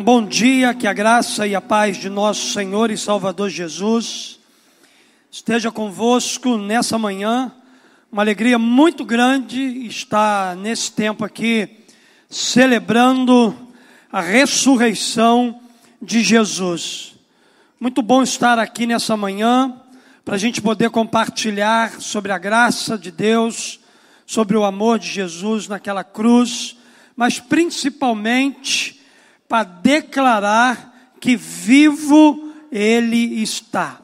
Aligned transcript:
Um 0.00 0.02
bom 0.02 0.24
dia, 0.24 0.72
que 0.72 0.86
a 0.86 0.94
graça 0.94 1.46
e 1.46 1.54
a 1.54 1.60
paz 1.60 1.98
de 1.98 2.08
nosso 2.08 2.54
Senhor 2.54 2.90
e 2.90 2.96
Salvador 2.96 3.50
Jesus 3.50 4.40
esteja 5.30 5.70
convosco 5.70 6.56
nessa 6.56 6.98
manhã. 6.98 7.52
Uma 8.10 8.22
alegria 8.22 8.58
muito 8.58 9.04
grande 9.04 9.60
estar 9.86 10.56
nesse 10.56 10.90
tempo 10.90 11.22
aqui 11.22 11.84
celebrando 12.30 13.54
a 14.10 14.22
ressurreição 14.22 15.60
de 16.00 16.22
Jesus. 16.22 17.12
Muito 17.78 18.00
bom 18.00 18.22
estar 18.22 18.58
aqui 18.58 18.86
nessa 18.86 19.18
manhã 19.18 19.82
para 20.24 20.36
a 20.36 20.38
gente 20.38 20.62
poder 20.62 20.88
compartilhar 20.88 22.00
sobre 22.00 22.32
a 22.32 22.38
graça 22.38 22.96
de 22.96 23.10
Deus, 23.10 23.78
sobre 24.24 24.56
o 24.56 24.64
amor 24.64 24.98
de 24.98 25.08
Jesus 25.08 25.68
naquela 25.68 26.02
cruz, 26.02 26.74
mas 27.14 27.38
principalmente 27.38 28.98
para 29.50 29.64
declarar 29.64 31.12
que 31.20 31.34
vivo 31.34 32.54
Ele 32.70 33.42
está. 33.42 34.00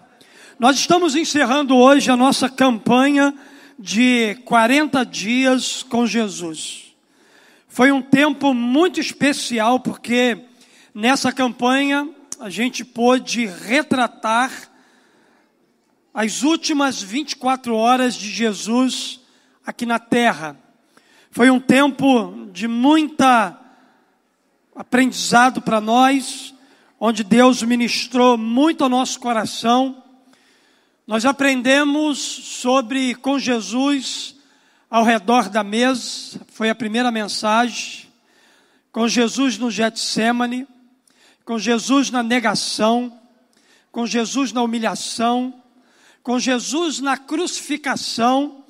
Nós 0.59 0.75
estamos 0.75 1.15
encerrando 1.15 1.77
hoje 1.77 2.11
a 2.11 2.17
nossa 2.17 2.49
campanha 2.49 3.33
de 3.79 4.35
40 4.45 5.07
dias 5.07 5.85
com 5.85 6.05
Jesus. 6.05 6.93
Foi 7.69 7.93
um 7.93 8.03
tempo 8.03 8.53
muito 8.53 8.99
especial 8.99 9.79
porque 9.79 10.37
nessa 10.93 11.31
campanha 11.31 12.09
a 12.41 12.51
gente 12.51 12.85
pôde 12.85 13.47
retratar 13.47 14.51
as 16.13 16.43
últimas 16.43 17.01
24 17.01 17.73
horas 17.73 18.17
de 18.17 18.31
Jesus 18.31 19.21
aqui 19.65 19.87
na 19.87 20.01
terra. 20.01 20.57
Foi 21.31 21.51
um 21.51 21.61
tempo 21.61 22.49
de 22.53 22.67
muita 22.67 23.63
aprendizado 24.77 25.63
para 25.63 25.81
nós, 25.81 26.55
onde 27.01 27.25
Deus 27.25 27.63
ministrou 27.63 28.37
muito 28.37 28.85
ao 28.85 28.91
nosso 28.91 29.19
coração. 29.19 30.05
Nós 31.07 31.25
aprendemos 31.25 32.19
sobre 32.19 33.15
com 33.15 33.39
Jesus 33.39 34.37
ao 34.91 35.03
redor 35.03 35.49
da 35.49 35.65
mesa, 35.65 36.41
foi 36.49 36.69
a 36.69 36.75
primeira 36.75 37.11
mensagem, 37.11 38.07
com 38.93 39.09
Jesus 39.09 39.57
no 39.57 39.71
Getsemane, 39.71 40.67
com 41.43 41.59
Jesus 41.59 42.11
na 42.11 42.23
negação, 42.23 43.19
com 43.91 44.07
Jesus 44.07 44.53
na 44.53 44.63
humilhação, 44.63 45.55
com 46.23 46.39
Jesus 46.39 47.01
na 47.01 47.17
crucificação, 47.17 48.63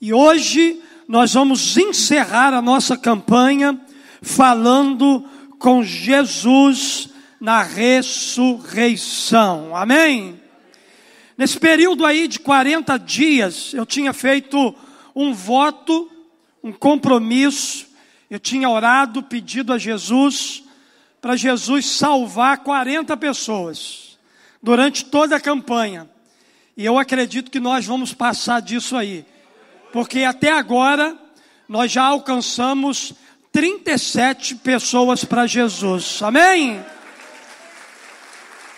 e 0.00 0.12
hoje 0.12 0.82
nós 1.08 1.32
vamos 1.32 1.76
encerrar 1.78 2.52
a 2.52 2.60
nossa 2.60 2.96
campanha 2.96 3.80
falando 4.20 5.26
com 5.58 5.82
Jesus 5.82 7.08
na 7.40 7.62
ressurreição. 7.62 9.74
Amém? 9.74 10.40
Nesse 11.36 11.58
período 11.58 12.06
aí 12.06 12.28
de 12.28 12.38
40 12.38 12.96
dias, 12.98 13.74
eu 13.74 13.84
tinha 13.84 14.12
feito 14.12 14.74
um 15.14 15.34
voto, 15.34 16.10
um 16.62 16.72
compromisso, 16.72 17.86
eu 18.30 18.40
tinha 18.40 18.68
orado, 18.68 19.22
pedido 19.22 19.72
a 19.72 19.78
Jesus, 19.78 20.64
para 21.20 21.36
Jesus 21.36 21.86
salvar 21.86 22.58
40 22.58 23.16
pessoas, 23.16 24.18
durante 24.62 25.04
toda 25.04 25.36
a 25.36 25.40
campanha. 25.40 26.08
E 26.76 26.84
eu 26.84 26.98
acredito 26.98 27.50
que 27.50 27.60
nós 27.60 27.86
vamos 27.86 28.14
passar 28.14 28.60
disso 28.60 28.96
aí, 28.96 29.24
porque 29.92 30.22
até 30.22 30.52
agora 30.52 31.16
nós 31.68 31.90
já 31.90 32.04
alcançamos 32.04 33.12
37 33.56 34.56
pessoas 34.56 35.24
para 35.24 35.46
Jesus. 35.46 36.22
Amém? 36.22 36.84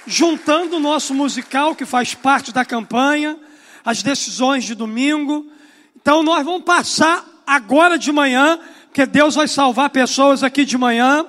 Juntando 0.06 0.77
o 0.77 0.78
nosso 0.78 1.12
musical, 1.12 1.75
que 1.75 1.84
faz 1.84 2.15
parte 2.15 2.53
da 2.53 2.65
campanha, 2.65 3.37
as 3.84 4.05
decisões 4.05 4.62
de 4.62 4.77
domingo. 4.77 5.50
Então, 5.97 6.22
nós 6.22 6.44
vamos 6.44 6.62
passar 6.62 7.27
agora 7.44 7.99
de 7.99 8.12
manhã, 8.12 8.61
porque 8.84 9.05
Deus 9.05 9.34
vai 9.34 9.49
salvar 9.49 9.91
pessoas 9.91 10.44
aqui 10.44 10.65
de 10.65 10.78
manhã. 10.78 11.27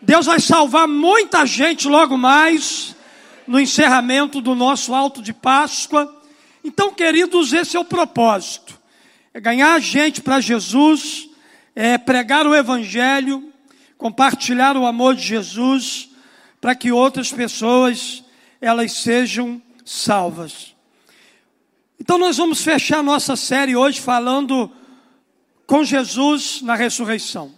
Deus 0.00 0.26
vai 0.26 0.38
salvar 0.38 0.86
muita 0.86 1.44
gente 1.44 1.88
logo 1.88 2.16
mais, 2.16 2.94
no 3.48 3.58
encerramento 3.58 4.40
do 4.40 4.54
nosso 4.54 4.94
alto 4.94 5.20
de 5.20 5.32
Páscoa. 5.32 6.22
Então, 6.62 6.94
queridos, 6.94 7.52
esse 7.52 7.76
é 7.76 7.80
o 7.80 7.84
propósito: 7.84 8.78
é 9.34 9.40
ganhar 9.40 9.76
gente 9.80 10.20
para 10.20 10.40
Jesus 10.40 11.30
é 11.76 11.98
pregar 11.98 12.46
o 12.46 12.54
Evangelho, 12.54 13.52
compartilhar 13.98 14.78
o 14.78 14.86
amor 14.86 15.14
de 15.14 15.22
Jesus, 15.22 16.08
para 16.58 16.74
que 16.74 16.90
outras 16.90 17.30
pessoas 17.30 18.24
elas 18.58 18.92
sejam 18.92 19.60
salvas. 19.84 20.74
Então 22.00 22.16
nós 22.16 22.38
vamos 22.38 22.62
fechar 22.62 23.02
nossa 23.02 23.36
série 23.36 23.76
hoje 23.76 24.00
falando 24.00 24.72
com 25.66 25.84
Jesus 25.84 26.62
na 26.62 26.74
ressurreição. 26.74 27.54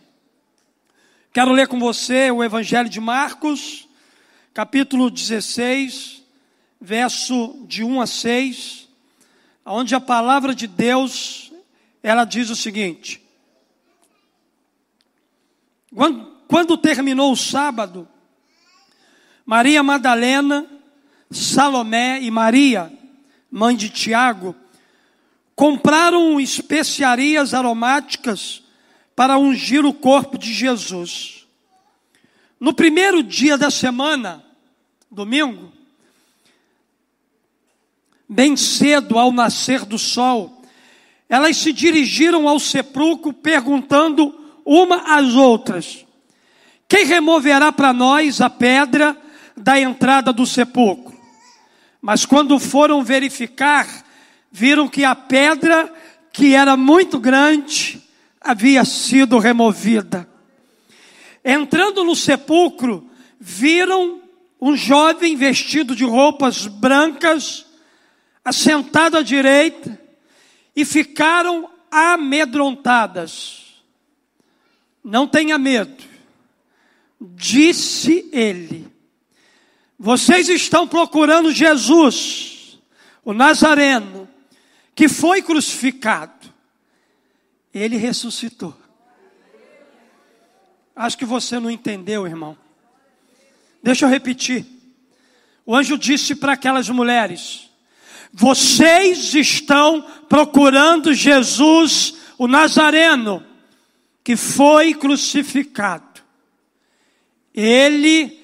Quero 1.33 1.53
ler 1.53 1.69
com 1.69 1.79
você 1.79 2.29
o 2.33 2.43
Evangelho 2.43 2.89
de 2.89 3.01
Marcos, 3.01 3.89
capítulo 4.53 5.11
16, 5.11 6.25
verso 6.81 7.65
de 7.69 7.85
1 7.85 8.01
a 8.01 8.07
6, 8.07 8.89
onde 9.65 9.95
a 9.95 10.01
palavra 10.01 10.53
de 10.57 10.67
Deus, 10.67 11.53
ela 12.03 12.25
diz 12.25 12.51
o 12.51 12.57
seguinte: 12.57 13.28
quando, 15.99 16.33
quando 16.47 16.79
terminou 16.79 17.33
o 17.33 17.37
sábado, 17.37 18.07
Maria 19.45 19.83
Madalena, 19.83 20.65
Salomé 21.29 22.23
e 22.23 22.31
Maria, 22.31 22.93
mãe 23.51 23.75
de 23.75 23.89
Tiago, 23.89 24.55
compraram 25.57 26.39
especiarias 26.39 27.53
aromáticas 27.53 28.63
para 29.17 29.39
ungir 29.39 29.85
o 29.85 29.93
corpo 29.93 30.39
de 30.39 30.53
Jesus. 30.53 31.49
No 32.61 32.73
primeiro 32.73 33.21
dia 33.21 33.59
da 33.59 33.69
semana, 33.69 34.45
domingo, 35.11 35.73
bem 38.29 38.57
cedo 38.57 39.19
ao 39.19 39.33
nascer 39.33 39.85
do 39.85 39.99
sol, 39.99 40.63
elas 41.29 41.57
se 41.57 41.73
dirigiram 41.73 42.47
ao 42.47 42.61
sepulcro 42.61 43.33
perguntando 43.33 44.38
uma 44.69 45.17
às 45.17 45.35
outras: 45.35 46.05
Quem 46.87 47.07
removerá 47.07 47.73
para 47.73 47.95
nós 47.95 48.43
a 48.43 48.51
pedra 48.51 49.17
da 49.57 49.81
entrada 49.81 50.31
do 50.31 50.45
sepulcro? 50.45 51.17
Mas 52.03 52.27
quando 52.27 52.59
foram 52.59 53.03
verificar, 53.03 54.05
viram 54.53 54.87
que 54.87 55.05
a 55.05 55.15
pedra, 55.15 55.91
que 56.31 56.55
era 56.55 56.77
muito 56.77 57.19
grande, 57.19 58.01
havia 58.39 58.85
sido 58.85 59.39
removida. 59.39 60.29
Entrando 61.43 62.05
no 62.05 62.15
sepulcro, 62.15 63.11
viram 63.41 64.21
um 64.61 64.77
jovem 64.77 65.35
vestido 65.35 65.97
de 65.97 66.05
roupas 66.05 66.67
brancas, 66.67 67.65
assentado 68.45 69.17
à 69.17 69.23
direita, 69.23 69.99
e 70.77 70.85
ficaram 70.85 71.71
amedrontadas. 71.91 73.68
Não 75.09 75.27
tenha 75.27 75.57
medo. 75.57 76.05
Disse 77.19 78.29
ele: 78.31 78.87
Vocês 79.99 80.51
estão 80.51 80.87
procurando 80.87 81.51
Jesus, 81.51 82.79
o 83.25 83.33
Nazareno, 83.33 84.29
que 84.95 85.09
foi 85.09 85.41
crucificado. 85.41 86.53
Ele 87.73 87.97
ressuscitou. 87.97 88.77
Acho 90.95 91.17
que 91.17 91.25
você 91.25 91.59
não 91.59 91.71
entendeu, 91.71 92.27
irmão. 92.27 92.55
Deixa 93.83 94.05
eu 94.05 94.11
repetir. 94.11 94.67
O 95.65 95.75
anjo 95.75 95.97
disse 95.97 96.35
para 96.35 96.53
aquelas 96.53 96.87
mulheres: 96.91 97.71
Vocês 98.31 99.35
estão 99.35 100.03
procurando 100.29 101.15
Jesus, 101.15 102.15
o 102.37 102.47
Nazareno, 102.47 103.48
que 104.29 104.37
foi 104.37 104.93
crucificado, 104.93 106.21
ele 107.55 108.39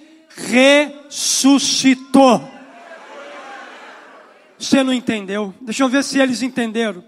ressuscitou. 1.11 2.43
Você 4.59 4.83
não 4.83 4.95
entendeu? 4.95 5.55
Deixa 5.61 5.83
eu 5.83 5.91
ver 5.91 6.03
se 6.03 6.19
eles 6.19 6.41
entenderam. 6.41 7.05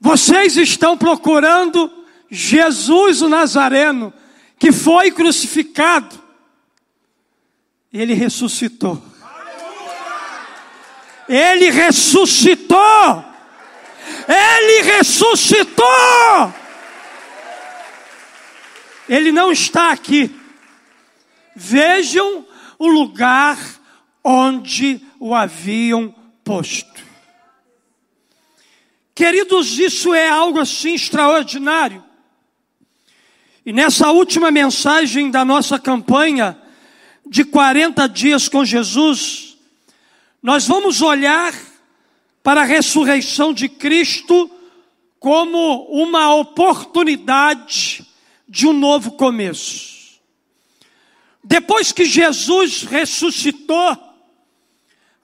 Vocês 0.00 0.56
estão 0.56 0.98
procurando 0.98 1.88
Jesus 2.28 3.22
o 3.22 3.28
Nazareno, 3.28 4.12
que 4.58 4.72
foi 4.72 5.12
crucificado. 5.12 6.20
Ele 7.92 8.12
ressuscitou. 8.12 9.00
Ele 11.28 11.70
ressuscitou. 11.70 13.24
Ele 14.26 14.82
ressuscitou. 14.82 15.86
Ele 19.08 19.32
não 19.32 19.50
está 19.50 19.90
aqui. 19.90 20.30
Vejam 21.56 22.46
o 22.78 22.86
lugar 22.86 23.58
onde 24.22 25.00
o 25.18 25.34
haviam 25.34 26.14
posto. 26.44 27.02
Queridos, 29.14 29.78
isso 29.78 30.14
é 30.14 30.28
algo 30.28 30.60
assim 30.60 30.94
extraordinário. 30.94 32.04
E 33.66 33.72
nessa 33.72 34.10
última 34.10 34.50
mensagem 34.50 35.30
da 35.30 35.44
nossa 35.44 35.78
campanha 35.78 36.56
de 37.26 37.44
40 37.44 38.08
dias 38.08 38.48
com 38.48 38.64
Jesus, 38.64 39.58
nós 40.42 40.66
vamos 40.66 41.02
olhar 41.02 41.52
para 42.42 42.62
a 42.62 42.64
ressurreição 42.64 43.52
de 43.52 43.68
Cristo 43.68 44.50
como 45.18 45.82
uma 45.90 46.34
oportunidade 46.34 48.06
de 48.48 48.66
um 48.66 48.72
novo 48.72 49.12
começo. 49.12 49.98
Depois 51.44 51.92
que 51.92 52.04
Jesus 52.04 52.82
ressuscitou, 52.82 53.96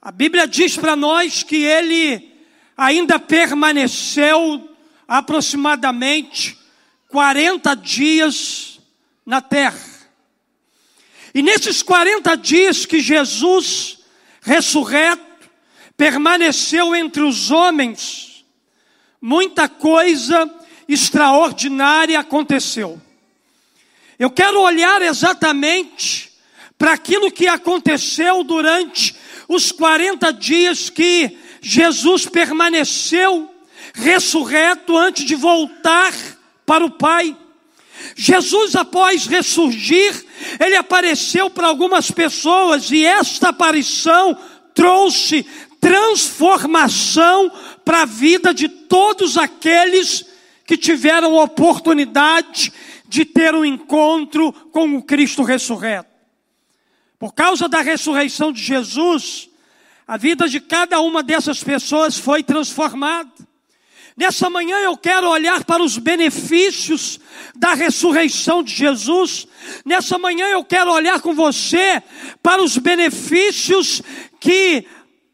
a 0.01 0.11
Bíblia 0.11 0.47
diz 0.47 0.77
para 0.77 0.95
nós 0.95 1.41
que 1.43 1.57
ele 1.57 2.31
ainda 2.77 3.19
permaneceu 3.19 4.69
aproximadamente 5.07 6.57
40 7.07 7.75
dias 7.75 8.79
na 9.25 9.41
terra. 9.41 9.95
E 11.33 11.41
nesses 11.41 11.81
40 11.81 12.35
dias 12.37 12.85
que 12.85 12.99
Jesus, 12.99 13.99
ressurreto, 14.41 15.49
permaneceu 15.97 16.95
entre 16.95 17.23
os 17.23 17.51
homens, 17.51 18.45
muita 19.21 19.67
coisa 19.67 20.49
extraordinária 20.87 22.19
aconteceu. 22.19 23.01
Eu 24.17 24.29
quero 24.29 24.61
olhar 24.61 25.01
exatamente 25.01 26.31
para 26.77 26.93
aquilo 26.93 27.31
que 27.31 27.47
aconteceu 27.47 28.43
durante 28.43 29.15
os 29.47 29.71
40 29.71 30.31
dias 30.33 30.89
que 30.89 31.37
Jesus 31.61 32.25
permaneceu 32.25 33.51
ressurreto 33.93 34.97
antes 34.97 35.25
de 35.25 35.35
voltar 35.35 36.13
para 36.65 36.85
o 36.85 36.91
Pai. 36.91 37.35
Jesus, 38.15 38.75
após 38.75 39.25
ressurgir, 39.25 40.25
ele 40.59 40.75
apareceu 40.75 41.49
para 41.49 41.67
algumas 41.67 42.11
pessoas 42.11 42.91
e 42.91 43.05
esta 43.05 43.49
aparição 43.49 44.37
trouxe 44.73 45.45
transformação 45.79 47.51
para 47.83 48.01
a 48.01 48.05
vida 48.05 48.53
de 48.53 48.67
todos 48.67 49.37
aqueles 49.37 50.25
que 50.65 50.77
tiveram 50.77 51.35
oportunidade 51.35 52.73
de 53.15 53.23
ter 53.23 53.55
um 53.55 53.63
encontro 53.63 54.51
com 54.51 54.97
o 54.97 55.01
Cristo 55.01 55.41
ressurreto. 55.41 56.09
Por 57.17 57.33
causa 57.33 57.69
da 57.69 57.79
ressurreição 57.79 58.51
de 58.51 58.61
Jesus, 58.61 59.49
a 60.05 60.17
vida 60.17 60.49
de 60.49 60.59
cada 60.59 60.99
uma 60.99 61.23
dessas 61.23 61.63
pessoas 61.63 62.17
foi 62.17 62.43
transformada. 62.43 63.31
Nessa 64.17 64.49
manhã 64.49 64.79
eu 64.79 64.97
quero 64.97 65.29
olhar 65.29 65.63
para 65.63 65.81
os 65.81 65.97
benefícios 65.97 67.17
da 67.55 67.73
ressurreição 67.73 68.61
de 68.61 68.73
Jesus. 68.73 69.47
Nessa 69.85 70.17
manhã 70.17 70.47
eu 70.47 70.63
quero 70.65 70.91
olhar 70.91 71.21
com 71.21 71.33
você 71.33 72.03
para 72.43 72.61
os 72.61 72.77
benefícios 72.77 74.01
que 74.41 74.85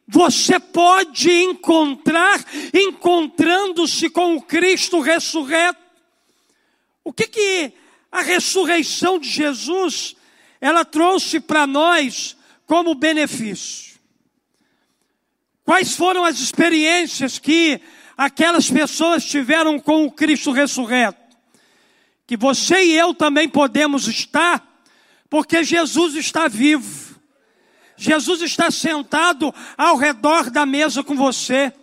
você 0.08 0.60
pode 0.60 1.32
encontrar 1.32 2.44
encontrando-se 2.74 4.08
com 4.10 4.36
o 4.36 4.42
Cristo 4.42 5.00
ressurreto. 5.00 5.81
O 7.04 7.12
que 7.12 7.28
que 7.28 7.74
a 8.12 8.22
ressurreição 8.22 9.20
de 9.20 9.30
Jesus 9.30 10.16
ela 10.60 10.86
trouxe 10.86 11.40
para 11.40 11.66
nós 11.66 12.36
como 12.66 12.94
benefício? 12.96 14.00
Quais 15.64 15.96
foram 15.96 16.26
as 16.26 16.40
experiências 16.40 17.40
que 17.40 17.82
aquelas 18.18 18.70
pessoas 18.70 19.26
tiveram 19.26 19.80
com 19.80 20.06
o 20.06 20.12
Cristo 20.12 20.52
ressurreto, 20.52 21.20
que 22.28 22.38
você 22.38 22.84
e 22.84 22.94
eu 22.96 23.16
também 23.16 23.50
podemos 23.50 24.08
estar, 24.08 24.64
porque 25.30 25.64
Jesus 25.64 26.14
está 26.16 26.48
vivo. 26.48 27.20
Jesus 27.98 28.42
está 28.42 28.70
sentado 28.70 29.54
ao 29.78 29.98
redor 29.98 30.52
da 30.52 30.66
mesa 30.66 31.04
com 31.04 31.16
você. 31.16 31.74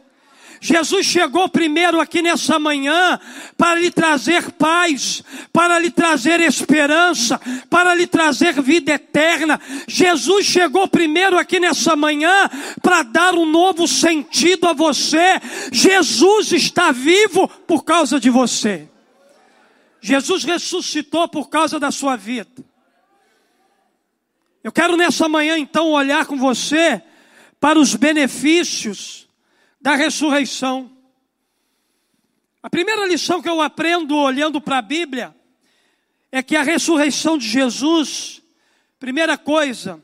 Jesus 0.61 1.07
chegou 1.07 1.49
primeiro 1.49 2.01
aqui 2.01 2.21
nessa 2.21 2.59
manhã 2.59 3.19
para 3.57 3.79
lhe 3.79 3.91
trazer 3.91 4.51
paz, 4.53 5.23
para 5.53 5.79
lhe 5.79 5.91
trazer 5.91 6.41
esperança, 6.41 7.41
para 7.71 7.95
lhe 7.95 8.07
trazer 8.07 8.61
vida 8.61 8.93
eterna. 8.93 9.61
Jesus 9.87 10.47
chegou 10.47 10.89
primeiro 10.89 11.39
aqui 11.39 11.61
nessa 11.61 11.95
manhã 11.95 12.51
para 12.83 13.03
dar 13.03 13.35
um 13.35 13.47
novo 13.47 13.87
sentido 13.87 14.67
a 14.67 14.73
você. 14.73 15.41
Jesus 15.71 16.53
está 16.53 16.91
vivo 16.91 17.47
por 17.67 17.85
causa 17.85 18.19
de 18.19 18.31
você. 18.31 18.89
Jesus 20.01 20.45
ressuscitou 20.45 21.29
por 21.29 21.49
causa 21.49 21.79
da 21.79 21.91
sua 21.91 22.17
vida. 22.17 22.65
Eu 24.63 24.73
quero 24.73 24.97
nessa 24.97 25.29
manhã 25.29 25.57
então 25.57 25.93
olhar 25.93 26.27
com 26.27 26.37
você 26.37 27.01
para 27.61 27.79
os 27.79 27.95
benefícios 27.95 29.28
da 29.89 29.95
ressurreição. 29.95 30.95
A 32.63 32.69
primeira 32.69 33.07
lição 33.07 33.41
que 33.41 33.49
eu 33.49 33.59
aprendo 33.63 34.15
olhando 34.15 34.61
para 34.61 34.77
a 34.77 34.83
Bíblia 34.83 35.35
é 36.31 36.43
que 36.43 36.57
a 36.57 36.63
ressurreição 36.63 37.39
de 37.39 37.49
Jesus, 37.49 38.43
primeira 39.01 39.39
coisa, 39.39 39.99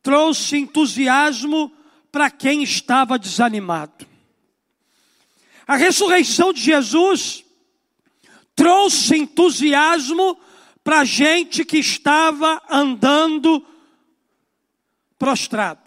trouxe 0.00 0.58
entusiasmo 0.58 1.72
para 2.12 2.30
quem 2.30 2.62
estava 2.62 3.18
desanimado. 3.18 4.06
A 5.66 5.74
ressurreição 5.74 6.52
de 6.52 6.60
Jesus 6.60 7.44
trouxe 8.54 9.16
entusiasmo 9.16 10.38
para 10.84 11.04
gente 11.04 11.64
que 11.64 11.78
estava 11.78 12.62
andando 12.70 13.66
prostrada. 15.18 15.79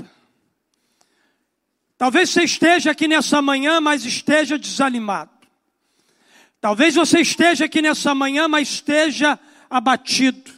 Talvez 2.03 2.31
você 2.31 2.43
esteja 2.43 2.91
aqui 2.91 3.07
nessa 3.07 3.41
manhã, 3.41 3.79
mas 3.79 4.03
esteja 4.03 4.57
desanimado. 4.57 5.31
Talvez 6.59 6.95
você 6.95 7.21
esteja 7.21 7.63
aqui 7.63 7.81
nessa 7.81 8.13
manhã, 8.13 8.45
mas 8.45 8.67
esteja 8.67 9.39
abatido. 9.69 10.51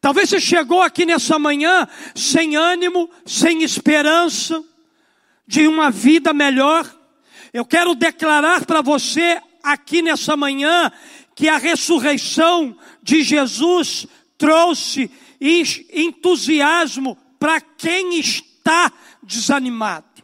Talvez 0.00 0.30
você 0.30 0.40
chegou 0.40 0.80
aqui 0.80 1.04
nessa 1.04 1.38
manhã 1.38 1.86
sem 2.14 2.56
ânimo, 2.56 3.10
sem 3.26 3.64
esperança 3.64 4.64
de 5.46 5.68
uma 5.68 5.90
vida 5.90 6.32
melhor. 6.32 6.90
Eu 7.52 7.66
quero 7.66 7.94
declarar 7.94 8.64
para 8.64 8.80
você 8.80 9.38
aqui 9.62 10.00
nessa 10.00 10.38
manhã 10.38 10.90
que 11.34 11.50
a 11.50 11.58
ressurreição 11.58 12.74
de 13.02 13.22
Jesus 13.22 14.06
trouxe 14.38 15.10
entusiasmo 15.38 17.14
para 17.38 17.60
quem 17.60 18.18
está 18.18 18.90
desanimado. 19.22 20.15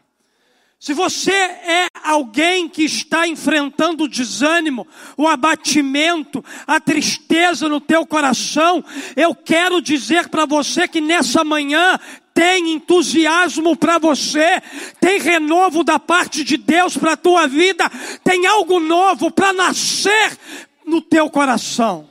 Se 0.82 0.94
você 0.94 1.30
é 1.30 1.86
alguém 2.02 2.68
que 2.68 2.82
está 2.82 3.28
enfrentando 3.28 4.02
o 4.02 4.08
desânimo, 4.08 4.84
o 5.16 5.28
abatimento, 5.28 6.44
a 6.66 6.80
tristeza 6.80 7.68
no 7.68 7.80
teu 7.80 8.04
coração, 8.04 8.84
eu 9.14 9.32
quero 9.32 9.80
dizer 9.80 10.28
para 10.28 10.44
você 10.44 10.88
que 10.88 11.00
nessa 11.00 11.44
manhã 11.44 12.00
tem 12.34 12.72
entusiasmo 12.72 13.76
para 13.76 13.98
você, 13.98 14.60
tem 15.00 15.20
renovo 15.20 15.84
da 15.84 16.00
parte 16.00 16.42
de 16.42 16.56
Deus 16.56 16.96
para 16.96 17.12
a 17.12 17.16
tua 17.16 17.46
vida, 17.46 17.88
tem 18.24 18.44
algo 18.48 18.80
novo 18.80 19.30
para 19.30 19.52
nascer 19.52 20.36
no 20.84 21.00
teu 21.00 21.30
coração. 21.30 22.08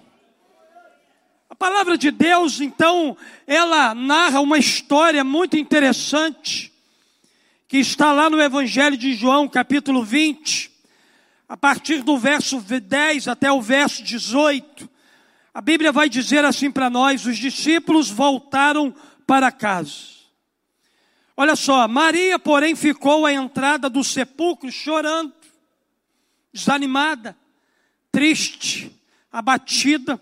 A 1.49 1.55
palavra 1.57 1.97
de 1.97 2.09
Deus, 2.09 2.61
então, 2.61 3.17
ela 3.45 3.93
narra 3.93 4.39
uma 4.39 4.57
história 4.57 5.25
muito 5.25 5.57
interessante 5.57 6.70
que 7.71 7.77
está 7.77 8.11
lá 8.11 8.29
no 8.29 8.41
Evangelho 8.41 8.97
de 8.97 9.13
João, 9.13 9.47
capítulo 9.47 10.03
20, 10.03 10.69
a 11.47 11.55
partir 11.55 12.03
do 12.03 12.17
verso 12.17 12.59
10 12.59 13.29
até 13.29 13.49
o 13.49 13.61
verso 13.61 14.03
18. 14.03 14.89
A 15.53 15.61
Bíblia 15.61 15.89
vai 15.89 16.09
dizer 16.09 16.43
assim 16.43 16.69
para 16.69 16.89
nós: 16.89 17.25
os 17.25 17.37
discípulos 17.37 18.09
voltaram 18.09 18.93
para 19.25 19.53
casa. 19.53 19.95
Olha 21.37 21.55
só, 21.55 21.87
Maria, 21.87 22.37
porém, 22.37 22.75
ficou 22.75 23.25
à 23.25 23.31
entrada 23.31 23.89
do 23.89 24.03
sepulcro 24.03 24.69
chorando, 24.69 25.31
desanimada, 26.51 27.37
triste, 28.11 28.91
abatida. 29.31 30.19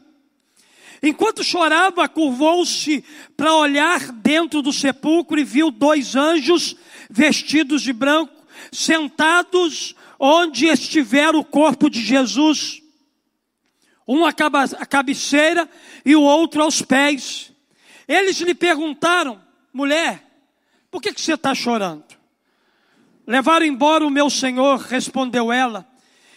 Enquanto 1.01 1.44
chorava, 1.44 2.08
curvou-se 2.10 3.03
para 3.38 3.53
olhar 3.56 4.12
dentro 4.12 4.62
do 4.62 4.74
sepulcro 4.74 5.39
e 5.39 5.44
viu 5.44 5.72
dois 5.72 6.15
anjos 6.15 6.75
vestidos 7.10 7.82
de 7.82 7.94
branco, 7.94 8.34
sentados 8.72 9.96
onde 10.20 10.68
estiver 10.68 11.34
o 11.34 11.44
corpo 11.44 11.89
de 11.89 12.01
Jesus, 12.01 12.82
um 14.06 14.25
à 14.25 14.34
cabeceira 14.34 15.70
e 16.03 16.15
o 16.15 16.22
outro 16.22 16.62
aos 16.62 16.82
pés. 16.82 17.51
Eles 18.08 18.41
lhe 18.41 18.53
perguntaram, 18.53 19.41
mulher, 19.72 20.25
por 20.91 21.01
que, 21.01 21.13
que 21.13 21.22
você 21.22 21.36
está 21.36 21.56
chorando? 21.56 22.03
Levaram 23.25 23.65
embora 23.65 24.06
o 24.06 24.10
meu 24.10 24.29
senhor, 24.29 24.79
respondeu 24.79 25.51
ela, 25.51 25.88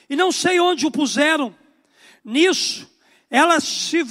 e 0.09 0.14
não 0.14 0.31
sei 0.31 0.61
onde 0.61 0.87
o 0.87 0.90
puseram. 0.90 1.54
Nisso, 2.23 2.88
ela 3.31 3.59
se 3.59 4.02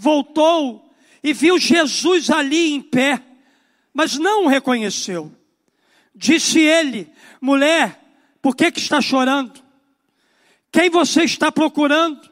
voltou 0.00 0.90
e 1.22 1.34
viu 1.34 1.58
Jesus 1.58 2.30
ali 2.30 2.72
em 2.72 2.80
pé, 2.80 3.22
mas 3.92 4.16
não 4.16 4.46
o 4.46 4.48
reconheceu. 4.48 5.30
Disse 6.14 6.58
ele: 6.58 7.12
mulher, 7.38 8.00
por 8.40 8.56
que, 8.56 8.72
que 8.72 8.80
está 8.80 9.02
chorando? 9.02 9.62
Quem 10.72 10.88
você 10.88 11.24
está 11.24 11.52
procurando? 11.52 12.30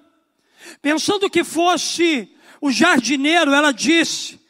Pensando 0.81 1.29
que 1.29 1.45
fosse 1.45 2.35
o 2.59 2.71
jardineiro, 2.71 3.53
ela 3.53 3.71
disse: 3.71 4.41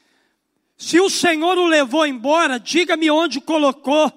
Se 0.77 1.01
o 1.01 1.11
Senhor 1.11 1.59
o 1.59 1.67
levou 1.67 2.07
embora, 2.07 2.61
diga-me 2.61 3.11
onde 3.11 3.41
colocou, 3.41 4.13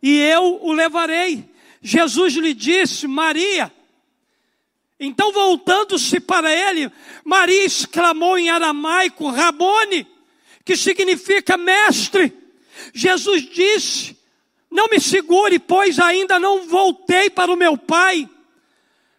e 0.00 0.16
eu 0.16 0.60
o 0.62 0.72
levarei. 0.72 1.52
Jesus 1.82 2.34
lhe 2.34 2.54
disse: 2.54 3.08
Maria. 3.08 3.72
Então, 4.98 5.32
voltando-se 5.32 6.20
para 6.20 6.52
ele, 6.52 6.90
Maria 7.24 7.64
exclamou 7.64 8.38
em 8.38 8.48
aramaico: 8.48 9.28
Rabone, 9.28 10.06
que 10.64 10.76
significa 10.76 11.56
mestre. 11.56 12.32
Jesus 12.92 13.42
disse: 13.50 14.16
Não 14.70 14.88
me 14.88 15.00
segure, 15.00 15.58
pois 15.58 15.98
ainda 15.98 16.38
não 16.38 16.68
voltei 16.68 17.28
para 17.28 17.52
o 17.52 17.56
meu 17.56 17.76
pai. 17.76 18.28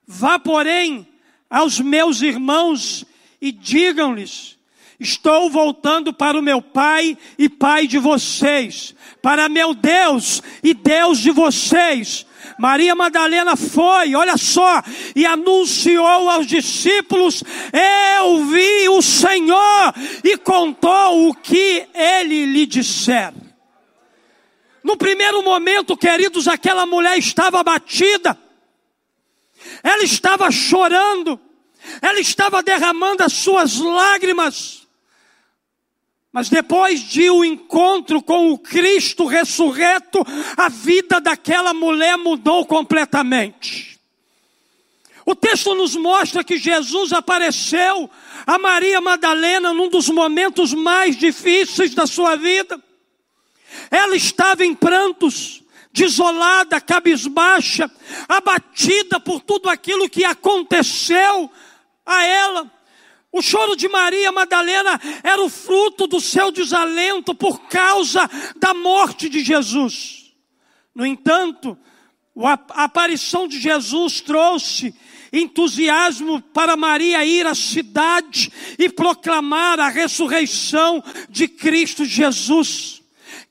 Vá, 0.07 0.37
porém, 0.37 1.07
aos 1.49 1.79
meus 1.79 2.21
irmãos 2.21 3.05
e 3.41 3.51
digam-lhes: 3.51 4.57
Estou 4.99 5.49
voltando 5.49 6.13
para 6.13 6.37
o 6.37 6.41
meu 6.41 6.61
Pai 6.61 7.17
e 7.37 7.49
Pai 7.49 7.87
de 7.87 7.97
vocês, 7.97 8.95
para 9.21 9.49
meu 9.49 9.73
Deus 9.73 10.41
e 10.63 10.73
Deus 10.73 11.19
de 11.19 11.31
vocês. 11.31 12.25
Maria 12.57 12.95
Madalena 12.95 13.55
foi, 13.55 14.15
olha 14.15 14.37
só, 14.37 14.81
e 15.15 15.25
anunciou 15.25 16.29
aos 16.29 16.47
discípulos: 16.47 17.43
Eu 18.21 18.45
vi 18.45 18.89
o 18.89 19.01
Senhor, 19.01 19.93
e 20.23 20.37
contou 20.37 21.29
o 21.29 21.35
que 21.35 21.87
ele 21.93 22.45
lhe 22.45 22.65
disser. 22.65 23.33
No 24.83 24.95
primeiro 24.95 25.43
momento, 25.43 25.97
queridos, 25.97 26.47
aquela 26.47 26.85
mulher 26.85 27.17
estava 27.17 27.59
abatida, 27.59 28.37
ela 29.83 30.03
estava 30.03 30.51
chorando, 30.51 31.39
ela 32.01 32.19
estava 32.19 32.61
derramando 32.61 33.23
as 33.23 33.33
suas 33.33 33.79
lágrimas. 33.79 34.84
Mas 36.35 36.49
depois 36.49 36.99
de 36.99 37.29
o 37.29 37.37
um 37.37 37.45
encontro 37.45 38.21
com 38.21 38.51
o 38.51 38.57
Cristo 38.57 39.25
ressurreto, 39.25 40.19
a 40.57 40.67
vida 40.67 41.21
daquela 41.21 41.73
mulher 41.73 42.17
mudou 42.17 42.65
completamente. 42.65 43.97
O 45.25 45.33
texto 45.33 45.73
nos 45.73 45.95
mostra 45.95 46.43
que 46.43 46.57
Jesus 46.57 47.13
apareceu 47.13 48.09
a 48.45 48.59
Maria 48.59 48.99
Madalena 48.99 49.73
num 49.73 49.87
dos 49.87 50.09
momentos 50.09 50.73
mais 50.73 51.15
difíceis 51.15 51.95
da 51.95 52.05
sua 52.05 52.35
vida. 52.35 52.83
Ela 53.89 54.17
estava 54.17 54.65
em 54.65 54.75
prantos, 54.75 55.63
desolada, 55.93 56.81
cabisbaixa, 56.81 57.89
abatida 58.27 59.21
por 59.21 59.39
tudo 59.39 59.69
aquilo 59.69 60.09
que 60.09 60.25
aconteceu 60.25 61.49
a 62.05 62.25
ela. 62.25 62.74
O 63.35 63.41
choro 63.41 63.75
de 63.75 63.89
Maria 63.89 64.31
Madalena 64.31 64.97
era 65.21 65.43
o 65.43 65.49
fruto 65.49 66.07
do 66.07 66.21
seu 66.21 66.53
desalento 66.53 67.35
por 67.35 67.67
causa 67.67 68.29
da 68.55 68.73
morte 68.73 69.27
de 69.27 69.43
Jesus. 69.43 70.31
No 70.95 71.05
entanto, 71.05 71.77
a 72.41 72.85
aparição 72.85 73.45
de 73.45 73.59
Jesus 73.59 74.21
trouxe 74.21 74.95
entusiasmo 75.33 76.41
para 76.41 76.77
Maria 76.77 77.25
ir 77.25 77.45
à 77.45 77.53
cidade 77.53 78.49
e 78.79 78.87
proclamar 78.87 79.81
a 79.81 79.89
ressurreição 79.89 81.03
de 81.29 81.49
Cristo 81.49 82.05
Jesus. 82.05 83.03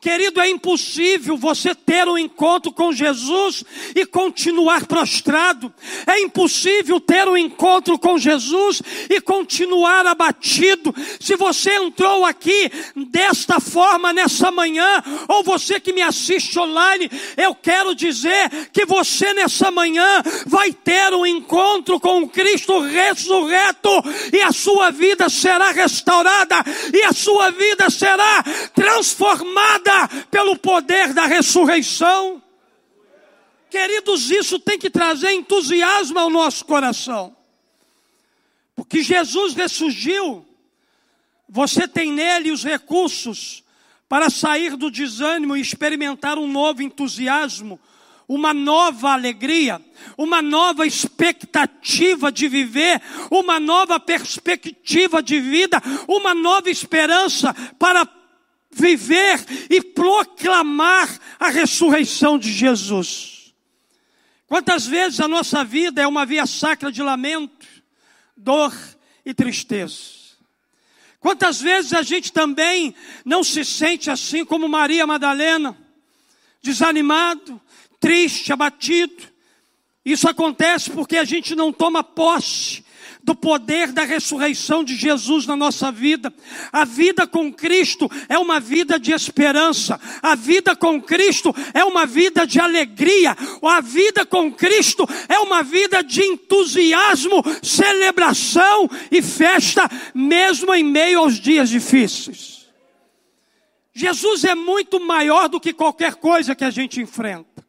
Querido, 0.04 0.38
é 0.38 0.50
impossível 0.50 1.34
você 1.34 1.74
ter 1.74 2.06
um 2.06 2.18
encontro 2.18 2.70
com 2.70 2.92
Jesus 2.92 3.64
e 3.94 4.04
continuar 4.04 4.84
prostrado. 4.84 5.72
É 6.06 6.20
impossível 6.20 7.00
ter 7.00 7.26
um 7.26 7.34
encontro 7.34 7.98
com 7.98 8.18
Jesus 8.18 8.82
e 9.08 9.18
continuar 9.22 10.06
abatido. 10.06 10.94
Se 11.18 11.36
você 11.36 11.74
entrou 11.76 12.26
aqui 12.26 12.70
desta 12.94 13.58
forma 13.58 14.12
nessa 14.12 14.50
manhã, 14.50 15.02
ou 15.26 15.42
você 15.42 15.80
que 15.80 15.90
me 15.90 16.02
assiste 16.02 16.58
online, 16.58 17.10
eu 17.34 17.54
quero 17.54 17.94
dizer 17.94 18.50
que 18.74 18.84
você 18.84 19.32
nessa 19.32 19.70
manhã 19.70 20.22
vai 20.44 20.70
ter 20.70 21.14
um 21.14 21.24
encontro 21.24 21.98
com 21.98 22.24
o 22.24 22.28
Cristo 22.28 22.78
ressurreto 22.78 23.88
e 24.30 24.42
a 24.42 24.52
sua 24.52 24.90
vida 24.90 25.30
será 25.30 25.70
restaurada 25.70 26.56
e 26.92 27.04
a 27.04 27.12
sua 27.14 27.50
vida 27.52 27.88
será 27.88 28.44
transformada 28.74 29.93
pelo 30.30 30.56
poder 30.56 31.12
da 31.12 31.26
ressurreição. 31.26 32.42
Queridos, 33.70 34.30
isso 34.30 34.58
tem 34.58 34.78
que 34.78 34.88
trazer 34.88 35.32
entusiasmo 35.32 36.18
ao 36.18 36.30
nosso 36.30 36.64
coração. 36.64 37.36
Porque 38.76 39.02
Jesus 39.02 39.54
ressurgiu, 39.54 40.46
você 41.48 41.86
tem 41.86 42.12
nele 42.12 42.50
os 42.50 42.64
recursos 42.64 43.62
para 44.08 44.30
sair 44.30 44.76
do 44.76 44.90
desânimo 44.90 45.56
e 45.56 45.60
experimentar 45.60 46.38
um 46.38 46.46
novo 46.46 46.82
entusiasmo, 46.82 47.80
uma 48.28 48.54
nova 48.54 49.10
alegria, 49.12 49.80
uma 50.16 50.40
nova 50.40 50.86
expectativa 50.86 52.30
de 52.30 52.48
viver, 52.48 53.00
uma 53.30 53.60
nova 53.60 53.98
perspectiva 54.00 55.22
de 55.22 55.40
vida, 55.40 55.82
uma 56.08 56.34
nova 56.34 56.70
esperança 56.70 57.52
para 57.78 58.06
viver 58.74 59.44
e 59.70 59.82
proclamar 59.82 61.18
a 61.38 61.48
ressurreição 61.48 62.38
de 62.38 62.52
Jesus. 62.52 63.54
Quantas 64.46 64.86
vezes 64.86 65.20
a 65.20 65.28
nossa 65.28 65.64
vida 65.64 66.02
é 66.02 66.06
uma 66.06 66.26
via 66.26 66.46
sacra 66.46 66.92
de 66.92 67.02
lamento, 67.02 67.66
dor 68.36 68.74
e 69.24 69.32
tristeza. 69.32 70.24
Quantas 71.18 71.60
vezes 71.60 71.94
a 71.94 72.02
gente 72.02 72.30
também 72.30 72.94
não 73.24 73.42
se 73.42 73.64
sente 73.64 74.10
assim 74.10 74.44
como 74.44 74.68
Maria 74.68 75.06
Madalena, 75.06 75.76
desanimado, 76.62 77.60
triste, 77.98 78.52
abatido. 78.52 79.32
Isso 80.04 80.28
acontece 80.28 80.90
porque 80.90 81.16
a 81.16 81.24
gente 81.24 81.54
não 81.54 81.72
toma 81.72 82.04
posse 82.04 82.83
do 83.24 83.34
poder 83.34 83.90
da 83.90 84.04
ressurreição 84.04 84.84
de 84.84 84.94
Jesus 84.94 85.46
na 85.46 85.56
nossa 85.56 85.90
vida. 85.90 86.32
A 86.70 86.84
vida 86.84 87.26
com 87.26 87.50
Cristo 87.50 88.10
é 88.28 88.38
uma 88.38 88.60
vida 88.60 89.00
de 89.00 89.12
esperança. 89.12 89.98
A 90.22 90.34
vida 90.34 90.76
com 90.76 91.00
Cristo 91.00 91.54
é 91.72 91.82
uma 91.82 92.04
vida 92.04 92.46
de 92.46 92.60
alegria. 92.60 93.34
A 93.62 93.80
vida 93.80 94.26
com 94.26 94.52
Cristo 94.52 95.08
é 95.26 95.38
uma 95.38 95.62
vida 95.62 96.02
de 96.02 96.22
entusiasmo, 96.22 97.42
celebração 97.62 98.90
e 99.10 99.22
festa, 99.22 99.90
mesmo 100.14 100.74
em 100.74 100.84
meio 100.84 101.20
aos 101.20 101.40
dias 101.40 101.70
difíceis. 101.70 102.66
Jesus 103.94 104.44
é 104.44 104.54
muito 104.54 105.00
maior 105.00 105.48
do 105.48 105.58
que 105.58 105.72
qualquer 105.72 106.16
coisa 106.16 106.54
que 106.54 106.64
a 106.64 106.70
gente 106.70 107.00
enfrenta. 107.00 107.64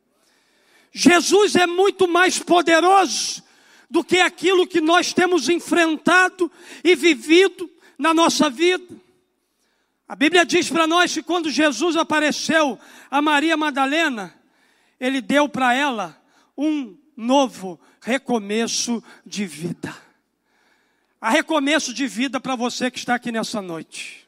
Jesus 0.92 1.56
é 1.56 1.66
muito 1.66 2.10
mais 2.10 2.40
poderoso 2.40 3.45
do 3.90 4.04
que 4.04 4.20
aquilo 4.20 4.68
que 4.68 4.82
nós 4.82 5.14
temos 5.14 5.50
enfrentado 5.50 6.52
e 6.84 6.96
vivido 6.96 7.70
na 7.98 8.14
nossa 8.14 8.50
vida. 8.50 8.96
A 10.08 10.16
Bíblia 10.16 10.46
diz 10.46 10.70
para 10.70 10.86
nós 10.86 11.14
que 11.14 11.24
quando 11.24 11.50
Jesus 11.50 11.96
apareceu 11.96 12.78
a 13.10 13.22
Maria 13.22 13.58
Madalena, 13.58 14.34
ele 15.00 15.22
deu 15.22 15.50
para 15.50 15.74
ela 15.74 16.22
um 16.58 16.96
novo 17.18 17.80
recomeço 18.02 19.04
de 19.26 19.46
vida. 19.46 19.96
Há 21.20 21.30
recomeço 21.30 21.94
de 21.94 22.06
vida 22.06 22.40
para 22.40 22.56
você 22.56 22.92
que 22.92 23.00
está 23.00 23.16
aqui 23.16 23.32
nessa 23.32 23.62
noite. 23.62 24.28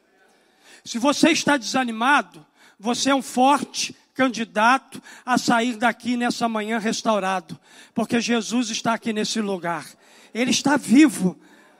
Se 0.84 0.98
você 0.98 1.30
está 1.30 1.56
desanimado, 1.56 2.44
você 2.78 3.10
é 3.10 3.14
um 3.14 3.22
forte 3.22 3.94
candidato 4.18 5.00
a 5.24 5.38
sair 5.38 5.76
daqui 5.76 6.16
nessa 6.16 6.48
manhã 6.48 6.78
restaurado, 6.78 7.56
porque 7.94 8.20
Jesus 8.20 8.68
está 8.68 8.94
aqui 8.94 9.12
nesse 9.12 9.40
lugar. 9.40 9.86
Ele 10.34 10.50
está 10.50 10.76
vivo. 10.76 11.38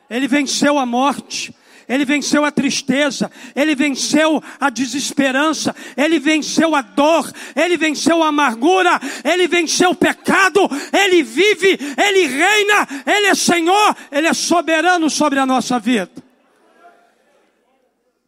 Ele 0.09 0.28
venceu 0.28 0.78
a 0.78 0.87
morte. 0.87 1.52
Ele 1.88 2.04
venceu 2.04 2.45
a 2.45 2.50
tristeza, 2.50 3.33
ele 3.57 3.75
venceu 3.75 4.42
a 4.61 4.68
desesperança, 4.68 5.75
ele 5.97 6.18
venceu 6.18 6.75
a 6.75 6.83
dor, 6.83 7.33
ele 7.57 7.78
venceu 7.78 8.23
a 8.23 8.28
amargura, 8.28 9.00
ele 9.25 9.49
venceu 9.49 9.92
o 9.92 9.95
pecado, 9.95 10.68
ele 10.92 11.23
vive, 11.23 11.78
ele 11.97 12.26
reina, 12.26 12.87
ele 13.07 13.28
é 13.28 13.35
Senhor, 13.35 13.97
ele 14.12 14.26
é 14.26 14.35
soberano 14.35 15.09
sobre 15.09 15.38
a 15.38 15.47
nossa 15.47 15.78
vida. 15.78 16.12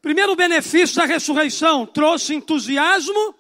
Primeiro 0.00 0.35
benefício 0.35 0.97
da 0.97 1.05
ressurreição. 1.05 1.85
Trouxe 1.85 2.35
entusiasmo 2.35 3.35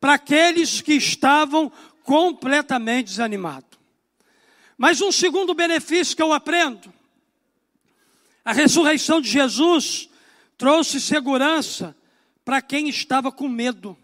para 0.00 0.14
aqueles 0.14 0.80
que 0.80 0.94
estavam 0.94 1.70
completamente 2.02 3.08
desanimados. 3.08 3.78
Mas 4.76 5.00
um 5.00 5.10
segundo 5.10 5.54
benefício 5.54 6.14
que 6.14 6.22
eu 6.22 6.32
aprendo: 6.32 6.92
a 8.44 8.52
ressurreição 8.52 9.20
de 9.20 9.28
Jesus 9.28 10.08
trouxe 10.56 11.00
segurança 11.00 11.96
para 12.44 12.62
quem 12.62 12.88
estava 12.88 13.32
com 13.32 13.48
medo. 13.48 13.96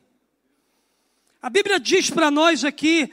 A 1.40 1.50
Bíblia 1.50 1.78
diz 1.78 2.10
para 2.10 2.30
nós 2.30 2.64
aqui, 2.64 3.12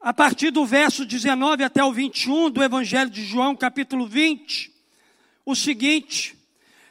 a 0.00 0.12
partir 0.12 0.50
do 0.50 0.64
verso 0.66 1.04
19 1.04 1.64
até 1.64 1.82
o 1.82 1.92
21 1.92 2.50
do 2.50 2.62
Evangelho 2.62 3.10
de 3.10 3.24
João, 3.24 3.56
capítulo 3.56 4.06
20, 4.06 4.72
o 5.44 5.54
seguinte: 5.54 6.36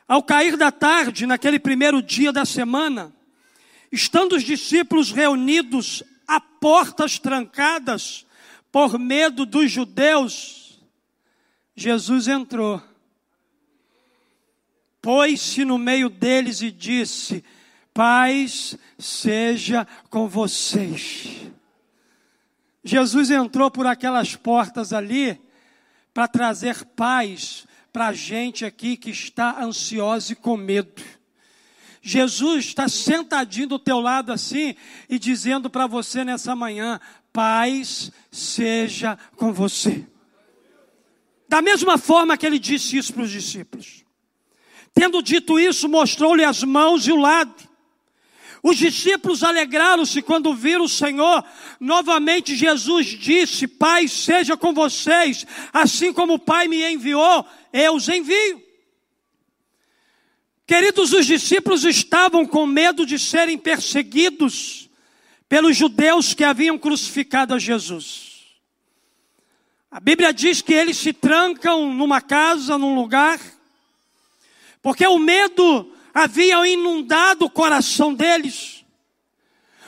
ao 0.08 0.24
cair 0.24 0.58
da 0.58 0.72
tarde, 0.72 1.26
naquele 1.26 1.60
primeiro 1.60 2.02
dia 2.02 2.34
da 2.34 2.46
semana, 2.46 3.14
estando 3.92 4.36
os 4.36 4.44
discípulos 4.44 5.12
reunidos 5.12 6.04
a 6.28 6.40
portas 6.40 7.18
trancadas, 7.18 8.26
por 8.72 9.00
medo 9.00 9.46
dos 9.46 9.72
judeus, 9.72 10.80
Jesus 11.76 12.28
entrou, 12.28 12.82
pôs-se 15.02 15.66
no 15.66 15.78
meio 15.78 16.10
deles 16.10 16.62
e 16.62 16.70
disse: 16.70 17.44
Paz 17.94 18.78
seja 18.98 19.88
com 20.10 20.28
vocês. 20.28 21.50
Jesus 22.84 23.32
entrou 23.32 23.72
por 23.72 23.88
aquelas 23.88 24.36
portas 24.36 24.94
ali 24.94 25.40
para 26.14 26.28
trazer 26.28 26.86
paz 26.86 27.66
para 27.92 28.08
a 28.08 28.14
gente 28.14 28.66
aqui 28.66 28.96
que 28.96 29.10
está 29.10 29.62
ansiosa 29.64 30.34
e 30.34 30.36
com 30.36 30.56
medo. 30.56 31.02
Jesus 32.02 32.66
está 32.66 32.88
sentadinho 32.88 33.68
do 33.68 33.80
teu 33.80 34.00
lado 34.00 34.32
assim 34.32 34.76
e 35.10 35.20
dizendo 35.20 35.70
para 35.70 35.88
você 35.88 36.24
nessa 36.24 36.56
manhã: 36.56 37.00
paz 37.34 38.12
seja 38.32 39.18
com 39.36 39.52
você. 39.52 40.06
Da 41.48 41.62
mesma 41.62 41.98
forma 41.98 42.38
que 42.38 42.46
ele 42.46 42.60
disse 42.60 42.98
isso 42.98 43.14
para 43.14 43.24
os 43.24 43.32
discípulos. 43.32 44.06
Tendo 44.94 45.22
dito 45.22 45.60
isso, 45.60 45.90
mostrou-lhe 45.90 46.44
as 46.44 46.64
mãos 46.64 47.08
e 47.08 47.12
o 47.12 47.16
lado. 47.16 47.70
Os 48.62 48.78
discípulos 48.78 49.44
alegraram-se 49.44 50.22
quando 50.22 50.54
viram 50.54 50.86
o 50.86 50.90
Senhor. 50.90 51.44
Novamente 51.80 52.56
Jesus 52.56 53.08
disse: 53.08 53.68
Pai, 53.68 54.08
seja 54.08 54.58
com 54.58 54.74
vocês, 54.74 55.46
assim 55.72 56.12
como 56.12 56.34
o 56.34 56.40
Pai 56.40 56.68
me 56.68 56.84
enviou, 56.92 57.46
eu 57.72 57.96
os 57.96 58.08
envio. 58.10 58.69
Queridos, 60.70 61.14
os 61.14 61.26
discípulos 61.26 61.84
estavam 61.84 62.46
com 62.46 62.68
medo 62.68 63.04
de 63.04 63.18
serem 63.18 63.58
perseguidos 63.58 64.88
pelos 65.50 65.76
judeus 65.76 66.36
que 66.36 66.44
haviam 66.44 66.78
crucificado 66.78 67.56
a 67.56 67.58
Jesus. 67.58 68.44
A 69.90 70.00
Bíblia 70.00 70.32
diz 70.32 70.62
que 70.62 70.72
eles 70.72 70.96
se 70.98 71.12
trancam 71.12 71.92
numa 71.92 72.22
casa, 72.22 72.78
num 72.78 72.94
lugar, 72.94 73.40
porque 74.80 75.08
o 75.08 75.18
medo 75.18 75.92
havia 76.14 76.64
inundado 76.68 77.46
o 77.46 77.50
coração 77.50 78.14
deles. 78.14 78.86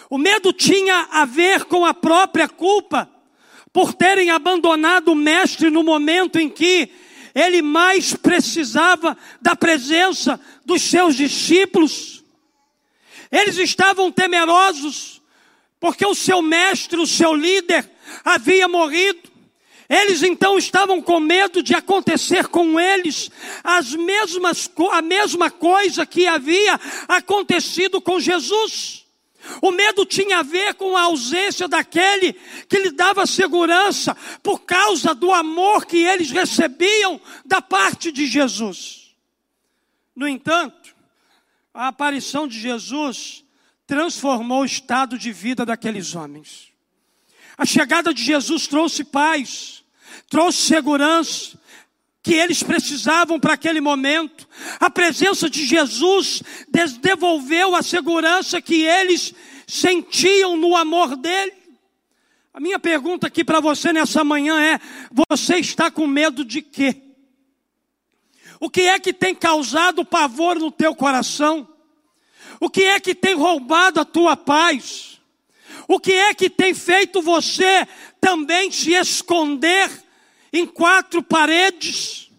O 0.09 0.17
medo 0.17 0.51
tinha 0.51 1.09
a 1.11 1.25
ver 1.25 1.65
com 1.65 1.85
a 1.85 1.93
própria 1.93 2.49
culpa, 2.49 3.07
por 3.71 3.93
terem 3.93 4.31
abandonado 4.31 5.09
o 5.09 5.15
Mestre 5.15 5.69
no 5.69 5.83
momento 5.83 6.39
em 6.39 6.49
que 6.49 6.89
ele 7.33 7.61
mais 7.61 8.13
precisava 8.13 9.17
da 9.41 9.55
presença 9.55 10.39
dos 10.65 10.81
seus 10.81 11.15
discípulos. 11.15 12.23
Eles 13.31 13.57
estavam 13.57 14.11
temerosos, 14.11 15.21
porque 15.79 16.05
o 16.05 16.15
seu 16.15 16.41
mestre, 16.41 16.99
o 16.99 17.07
seu 17.07 17.33
líder, 17.33 17.89
havia 18.23 18.67
morrido. 18.67 19.31
Eles 19.89 20.23
então 20.23 20.57
estavam 20.57 21.01
com 21.01 21.19
medo 21.19 21.61
de 21.61 21.73
acontecer 21.73 22.47
com 22.47 22.79
eles 22.79 23.29
as 23.61 23.93
mesmas, 23.93 24.71
a 24.91 25.01
mesma 25.01 25.51
coisa 25.51 26.05
que 26.05 26.25
havia 26.25 26.79
acontecido 27.09 27.99
com 27.99 28.17
Jesus. 28.17 29.00
O 29.61 29.71
medo 29.71 30.05
tinha 30.05 30.39
a 30.39 30.43
ver 30.43 30.75
com 30.75 30.95
a 30.95 31.03
ausência 31.03 31.67
daquele 31.67 32.33
que 32.67 32.77
lhe 32.79 32.91
dava 32.91 33.25
segurança 33.25 34.15
por 34.43 34.61
causa 34.61 35.13
do 35.13 35.31
amor 35.31 35.85
que 35.85 35.97
eles 35.97 36.31
recebiam 36.31 37.19
da 37.45 37.61
parte 37.61 38.11
de 38.11 38.27
Jesus. 38.27 39.15
No 40.15 40.27
entanto, 40.27 40.95
a 41.73 41.87
aparição 41.87 42.47
de 42.47 42.59
Jesus 42.59 43.43
transformou 43.87 44.61
o 44.61 44.65
estado 44.65 45.17
de 45.17 45.31
vida 45.31 45.65
daqueles 45.65 46.15
homens. 46.15 46.71
A 47.57 47.65
chegada 47.65 48.13
de 48.13 48.23
Jesus 48.23 48.67
trouxe 48.67 49.03
paz 49.03 49.81
trouxe 50.31 50.59
segurança 50.59 51.59
que 52.23 52.33
eles 52.33 52.61
precisavam 52.61 53.39
para 53.39 53.53
aquele 53.53 53.81
momento. 53.81 54.47
A 54.79 54.89
presença 54.89 55.49
de 55.49 55.65
Jesus 55.65 56.43
devolveu 57.01 57.75
a 57.75 57.81
segurança 57.81 58.61
que 58.61 58.83
eles 58.83 59.33
sentiam 59.67 60.55
no 60.55 60.75
amor 60.75 61.15
dele. 61.15 61.53
A 62.53 62.59
minha 62.59 62.77
pergunta 62.77 63.27
aqui 63.27 63.43
para 63.43 63.59
você 63.59 63.93
nessa 63.93 64.23
manhã 64.23 64.61
é: 64.61 64.79
você 65.11 65.57
está 65.57 65.89
com 65.89 66.05
medo 66.05 66.43
de 66.43 66.61
quê? 66.61 67.01
O 68.59 68.69
que 68.69 68.81
é 68.81 68.99
que 68.99 69.13
tem 69.13 69.33
causado 69.33 70.05
pavor 70.05 70.59
no 70.59 70.71
teu 70.71 70.93
coração? 70.93 71.67
O 72.59 72.69
que 72.69 72.83
é 72.83 72.99
que 72.99 73.15
tem 73.15 73.33
roubado 73.33 73.99
a 73.99 74.05
tua 74.05 74.37
paz? 74.37 75.19
O 75.87 75.99
que 75.99 76.13
é 76.13 76.33
que 76.35 76.49
tem 76.49 76.73
feito 76.75 77.21
você 77.21 77.87
também 78.19 78.69
se 78.69 78.93
esconder 78.93 79.89
em 80.51 80.65
quatro 80.65 81.23
paredes? 81.23 82.29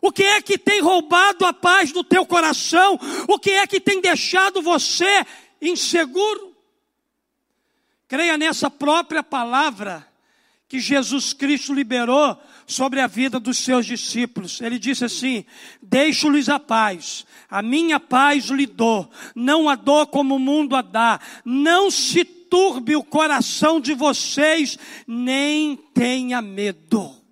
O 0.00 0.12
que 0.12 0.22
é 0.22 0.42
que 0.42 0.58
tem 0.58 0.82
roubado 0.82 1.46
a 1.46 1.52
paz 1.52 1.90
do 1.90 2.04
teu 2.04 2.26
coração? 2.26 2.98
O 3.26 3.38
que 3.38 3.52
é 3.52 3.66
que 3.66 3.80
tem 3.80 4.00
deixado 4.00 4.60
você 4.60 5.24
inseguro? 5.62 6.54
Creia 8.06 8.36
nessa 8.36 8.70
própria 8.70 9.22
palavra 9.22 10.06
que 10.68 10.78
Jesus 10.78 11.32
Cristo 11.32 11.72
liberou 11.72 12.36
sobre 12.66 13.00
a 13.00 13.06
vida 13.06 13.40
dos 13.40 13.58
seus 13.58 13.86
discípulos. 13.86 14.60
Ele 14.60 14.78
disse 14.78 15.04
assim: 15.04 15.44
Deixo-lhes 15.80 16.48
a 16.48 16.60
paz, 16.60 17.24
a 17.48 17.62
minha 17.62 17.98
paz 17.98 18.46
lhe 18.46 18.66
dou, 18.66 19.10
não 19.34 19.68
a 19.68 19.74
dou 19.74 20.06
como 20.06 20.36
o 20.36 20.38
mundo 20.38 20.76
a 20.76 20.82
dá, 20.82 21.18
não 21.44 21.90
se 21.90 22.24
turbe 22.24 22.94
o 22.94 23.02
coração 23.02 23.80
de 23.80 23.94
vocês, 23.94 24.78
nem 25.06 25.76
tenha 25.76 26.42
medo. 26.42 27.23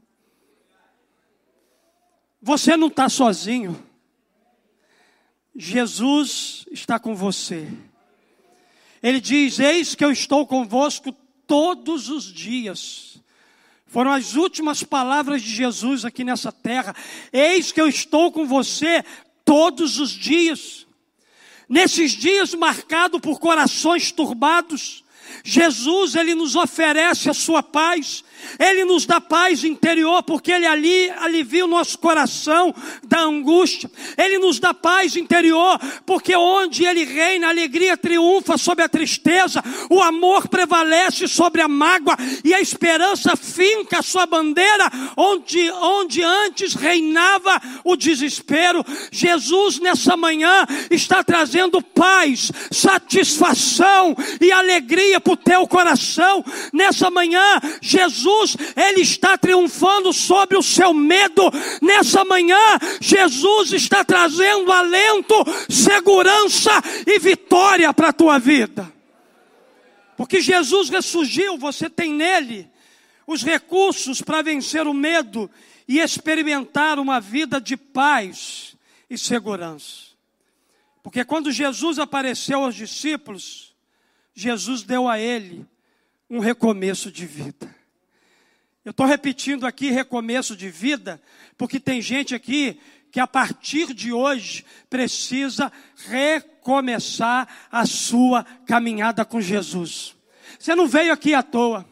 Você 2.42 2.76
não 2.76 2.88
está 2.88 3.09
sozinho. 3.09 3.81
Jesus 5.55 6.66
está 6.72 6.98
com 6.98 7.14
você. 7.14 7.68
Ele 9.00 9.20
diz: 9.20 9.61
Eis 9.61 9.94
que 9.94 10.05
eu 10.05 10.11
estou 10.11 10.44
convosco 10.44 11.12
todos 11.46 12.09
os 12.09 12.24
dias. 12.24 13.20
Foram 13.87 14.11
as 14.11 14.35
últimas 14.35 14.83
palavras 14.83 15.42
de 15.42 15.50
Jesus 15.50 16.05
aqui 16.05 16.24
nessa 16.24 16.50
terra. 16.50 16.96
Eis 17.33 17.70
que 17.70 17.81
eu 17.81 17.87
estou 17.87 18.33
com 18.33 18.46
você 18.46 19.05
todos 19.44 20.00
os 20.00 20.11
dias. 20.11 20.87
Nesses 21.68 22.12
dias 22.12 22.55
marcados 22.55 23.20
por 23.20 23.38
corações 23.38 24.11
turbados, 24.11 25.05
Jesus 25.44 26.14
ele 26.14 26.35
nos 26.35 26.57
oferece 26.57 27.31
a 27.31 27.35
sua 27.35 27.62
paz. 27.62 28.24
Ele 28.59 28.85
nos 28.85 29.07
dá 29.07 29.20
paz 29.20 29.64
interior, 29.64 30.22
porque 30.22 30.52
Ele 30.52 30.66
ali 30.66 31.11
alivia 31.11 31.64
o 31.64 31.68
nosso 31.68 31.98
coração 31.98 32.74
da 33.05 33.20
angústia. 33.20 33.90
Ele 34.16 34.38
nos 34.38 34.59
dá 34.59 34.74
paz 34.74 35.16
interior, 35.16 35.78
porque 36.05 36.35
onde 36.37 36.85
Ele 36.85 37.05
reina, 37.05 37.46
a 37.46 37.50
alegria 37.50 37.96
triunfa 37.96 38.57
sobre 38.57 38.85
a 38.85 38.88
tristeza, 38.88 39.62
o 39.90 40.02
amor 40.02 40.48
prevalece 40.48 41.28
sobre 41.28 41.61
a 41.61 41.68
mágoa 41.68 42.16
e 42.44 42.55
a 42.55 42.61
esperança 42.61 43.37
finca 43.37 43.98
a 43.98 44.02
sua 44.02 44.26
bandeira 44.26 44.90
onde, 45.16 45.70
onde 45.70 46.22
antes 46.22 46.74
reinava 46.74 47.61
o 47.85 47.96
desespero. 47.96 48.85
Jesus, 49.11 49.78
nessa 49.78 50.16
manhã, 50.16 50.66
está 50.90 51.22
trazendo 51.22 51.83
paz, 51.83 52.50
satisfação 52.70 54.16
e 54.40 54.50
alegria 54.50 55.20
para 55.20 55.33
o 55.33 55.37
teu 55.37 55.66
coração. 55.66 56.44
Nessa 56.72 57.11
manhã, 57.11 57.61
Jesus 57.81 58.32
Jesus, 58.33 58.57
Ele 58.77 59.01
está 59.03 59.37
triunfando 59.37 60.12
sobre 60.12 60.57
o 60.57 60.62
seu 60.62 60.92
medo. 60.95 61.42
Nessa 61.81 62.25
manhã, 62.25 62.79
Jesus 63.01 63.73
está 63.73 64.05
trazendo 64.05 64.73
alento, 64.73 65.35
segurança 65.68 66.71
e 67.07 67.18
vitória 67.18 67.92
para 67.92 68.09
a 68.09 68.12
tua 68.12 68.38
vida. 68.38 68.92
Porque 70.16 70.40
Jesus 70.40 70.88
ressurgiu, 70.88 71.59
você 71.59 71.88
tem 71.88 72.12
nele 72.12 72.71
os 73.27 73.42
recursos 73.42 74.21
para 74.21 74.42
vencer 74.42 74.87
o 74.87 74.95
medo 74.95 75.51
e 75.87 76.01
experimentar 76.01 76.99
uma 76.99 77.21
vida 77.21 77.61
de 77.61 77.77
paz 77.77 78.77
e 79.09 79.16
segurança. 79.16 80.12
Porque 81.03 81.25
quando 81.25 81.51
Jesus 81.51 81.99
apareceu 81.99 82.62
aos 82.62 82.75
discípulos, 82.75 83.75
Jesus 84.35 84.83
deu 84.83 85.09
a 85.09 85.18
ele 85.18 85.66
um 86.31 86.38
recomeço 86.38 87.11
de 87.11 87.27
vida. 87.27 87.82
Eu 88.85 88.90
estou 88.90 89.07
repetindo 89.07 89.66
aqui 89.66 89.90
recomeço 89.90 90.57
de 90.57 90.68
vida, 90.68 91.23
porque 91.57 91.79
tem 91.79 92.03
gente 92.03 92.35
aqui 92.35 92.81
que 93.12 93.21
a 93.21 93.27
partir 93.27 93.92
de 93.92 94.12
hoje 94.12 94.64
precisa 94.88 95.71
recomeçar 96.09 97.47
a 97.71 97.87
sua 97.87 98.45
caminhada 98.66 99.25
com 99.25 99.40
Jesus. 99.40 100.16
Você 100.59 100.75
não 100.75 100.88
veio 100.88 101.12
aqui 101.12 101.35
à 101.35 101.42
toa. 101.42 101.91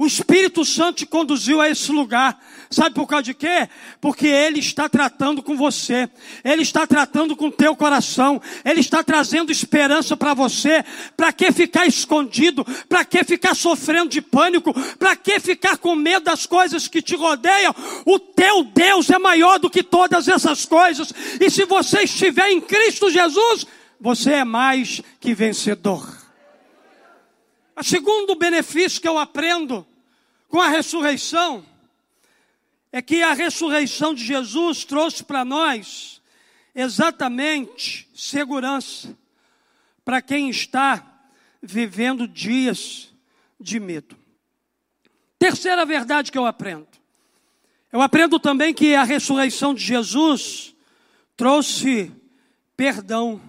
O 0.00 0.06
Espírito 0.06 0.64
Santo 0.64 0.96
te 0.96 1.06
conduziu 1.06 1.60
a 1.60 1.68
esse 1.68 1.92
lugar. 1.92 2.42
Sabe 2.70 2.94
por 2.94 3.06
causa 3.06 3.24
de 3.24 3.34
quê? 3.34 3.68
Porque 4.00 4.26
Ele 4.26 4.58
está 4.58 4.88
tratando 4.88 5.42
com 5.42 5.54
você. 5.58 6.08
Ele 6.42 6.62
está 6.62 6.86
tratando 6.86 7.36
com 7.36 7.48
o 7.48 7.52
teu 7.52 7.76
coração. 7.76 8.40
Ele 8.64 8.80
está 8.80 9.04
trazendo 9.04 9.52
esperança 9.52 10.16
para 10.16 10.32
você. 10.32 10.82
Para 11.14 11.34
que 11.34 11.52
ficar 11.52 11.86
escondido? 11.86 12.64
Para 12.88 13.04
que 13.04 13.22
ficar 13.24 13.54
sofrendo 13.54 14.08
de 14.08 14.22
pânico? 14.22 14.72
Para 14.96 15.14
que 15.16 15.38
ficar 15.38 15.76
com 15.76 15.94
medo 15.94 16.24
das 16.24 16.46
coisas 16.46 16.88
que 16.88 17.02
te 17.02 17.14
rodeiam? 17.14 17.74
O 18.06 18.18
teu 18.18 18.64
Deus 18.64 19.10
é 19.10 19.18
maior 19.18 19.58
do 19.58 19.68
que 19.68 19.82
todas 19.82 20.28
essas 20.28 20.64
coisas. 20.64 21.12
E 21.38 21.50
se 21.50 21.66
você 21.66 22.04
estiver 22.04 22.50
em 22.50 22.58
Cristo 22.62 23.10
Jesus, 23.10 23.66
você 24.00 24.32
é 24.32 24.44
mais 24.44 25.02
que 25.20 25.34
vencedor. 25.34 26.08
O 27.76 27.84
segundo 27.84 28.34
benefício 28.34 28.98
que 28.98 29.08
eu 29.08 29.18
aprendo 29.18 29.86
com 30.50 30.60
a 30.60 30.68
ressurreição 30.68 31.64
é 32.92 33.00
que 33.00 33.22
a 33.22 33.32
ressurreição 33.32 34.12
de 34.12 34.24
Jesus 34.24 34.84
trouxe 34.84 35.22
para 35.22 35.44
nós 35.44 36.20
exatamente 36.74 38.08
segurança 38.12 39.16
para 40.04 40.20
quem 40.20 40.50
está 40.50 41.06
vivendo 41.62 42.26
dias 42.26 43.14
de 43.60 43.78
medo. 43.78 44.16
Terceira 45.38 45.86
verdade 45.86 46.32
que 46.32 46.38
eu 46.38 46.46
aprendo. 46.46 46.88
Eu 47.92 48.02
aprendo 48.02 48.40
também 48.40 48.74
que 48.74 48.94
a 48.94 49.04
ressurreição 49.04 49.72
de 49.72 49.84
Jesus 49.84 50.74
trouxe 51.36 52.12
perdão 52.76 53.40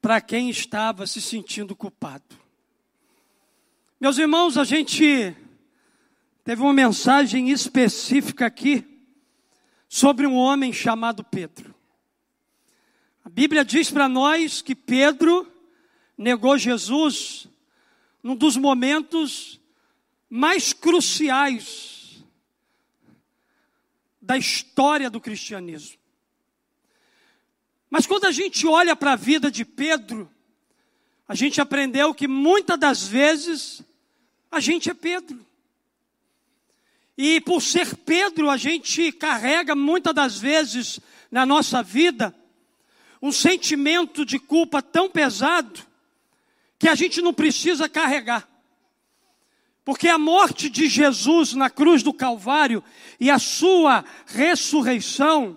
para 0.00 0.18
quem 0.20 0.48
estava 0.48 1.06
se 1.06 1.20
sentindo 1.20 1.76
culpado. 1.76 2.40
Meus 4.00 4.16
irmãos, 4.16 4.56
a 4.56 4.64
gente 4.64 5.36
Teve 6.44 6.60
uma 6.60 6.72
mensagem 6.72 7.50
específica 7.50 8.46
aqui 8.46 8.84
sobre 9.88 10.26
um 10.26 10.34
homem 10.34 10.72
chamado 10.72 11.22
Pedro. 11.22 11.72
A 13.24 13.28
Bíblia 13.28 13.64
diz 13.64 13.90
para 13.90 14.08
nós 14.08 14.60
que 14.60 14.74
Pedro 14.74 15.46
negou 16.18 16.58
Jesus 16.58 17.46
num 18.22 18.34
dos 18.34 18.56
momentos 18.56 19.60
mais 20.28 20.72
cruciais 20.72 22.24
da 24.20 24.36
história 24.36 25.08
do 25.08 25.20
cristianismo. 25.20 25.98
Mas 27.88 28.04
quando 28.04 28.24
a 28.24 28.32
gente 28.32 28.66
olha 28.66 28.96
para 28.96 29.12
a 29.12 29.16
vida 29.16 29.48
de 29.48 29.64
Pedro, 29.64 30.28
a 31.28 31.34
gente 31.36 31.60
aprendeu 31.60 32.12
que 32.12 32.26
muitas 32.26 32.78
das 32.78 33.06
vezes 33.06 33.82
a 34.50 34.58
gente 34.58 34.90
é 34.90 34.94
Pedro. 34.94 35.51
E 37.16 37.40
por 37.40 37.60
ser 37.60 37.94
Pedro, 37.96 38.48
a 38.48 38.56
gente 38.56 39.12
carrega 39.12 39.74
muitas 39.74 40.14
das 40.14 40.38
vezes 40.38 40.98
na 41.30 41.44
nossa 41.44 41.82
vida 41.82 42.34
um 43.20 43.30
sentimento 43.30 44.24
de 44.24 44.38
culpa 44.38 44.82
tão 44.82 45.08
pesado 45.08 45.80
que 46.78 46.88
a 46.88 46.94
gente 46.94 47.22
não 47.22 47.32
precisa 47.32 47.88
carregar. 47.88 48.48
Porque 49.84 50.08
a 50.08 50.18
morte 50.18 50.68
de 50.68 50.88
Jesus 50.88 51.54
na 51.54 51.68
cruz 51.68 52.02
do 52.02 52.12
Calvário 52.12 52.82
e 53.20 53.30
a 53.30 53.38
sua 53.38 54.04
ressurreição 54.26 55.56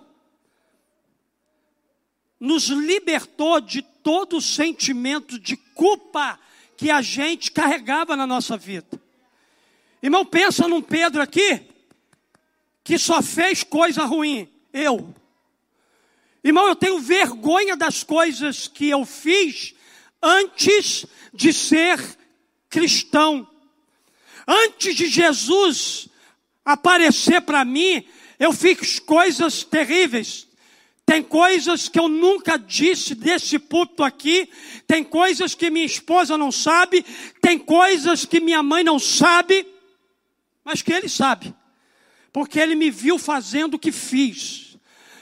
nos 2.38 2.68
libertou 2.68 3.60
de 3.60 3.82
todo 3.82 4.36
o 4.36 4.42
sentimento 4.42 5.38
de 5.38 5.56
culpa 5.56 6.38
que 6.76 6.90
a 6.90 7.00
gente 7.00 7.50
carregava 7.50 8.14
na 8.14 8.26
nossa 8.26 8.56
vida. 8.56 9.00
Irmão, 10.02 10.24
pensa 10.24 10.68
num 10.68 10.82
Pedro 10.82 11.22
aqui 11.22 11.60
que 12.84 12.98
só 12.98 13.20
fez 13.20 13.64
coisa 13.64 14.04
ruim. 14.04 14.48
Eu. 14.72 15.12
Irmão, 16.44 16.68
eu 16.68 16.76
tenho 16.76 17.00
vergonha 17.00 17.76
das 17.76 18.04
coisas 18.04 18.68
que 18.68 18.88
eu 18.88 19.04
fiz 19.04 19.74
antes 20.22 21.04
de 21.34 21.52
ser 21.52 21.98
cristão. 22.70 23.48
Antes 24.46 24.94
de 24.94 25.08
Jesus 25.08 26.08
aparecer 26.64 27.40
para 27.40 27.64
mim, 27.64 28.04
eu 28.38 28.52
fiz 28.52 29.00
coisas 29.00 29.64
terríveis. 29.64 30.46
Tem 31.04 31.22
coisas 31.22 31.88
que 31.88 31.98
eu 31.98 32.08
nunca 32.08 32.56
disse 32.56 33.14
desse 33.14 33.58
púlpito 33.58 34.04
aqui, 34.04 34.48
tem 34.86 35.02
coisas 35.02 35.54
que 35.54 35.70
minha 35.70 35.86
esposa 35.86 36.36
não 36.36 36.52
sabe, 36.52 37.04
tem 37.40 37.58
coisas 37.58 38.24
que 38.24 38.40
minha 38.40 38.62
mãe 38.62 38.84
não 38.84 38.98
sabe 38.98 39.66
mas 40.66 40.82
que 40.82 40.92
ele 40.92 41.08
sabe, 41.08 41.54
porque 42.32 42.58
ele 42.58 42.74
me 42.74 42.90
viu 42.90 43.20
fazendo 43.20 43.74
o 43.74 43.78
que 43.78 43.92
fiz. 43.92 44.76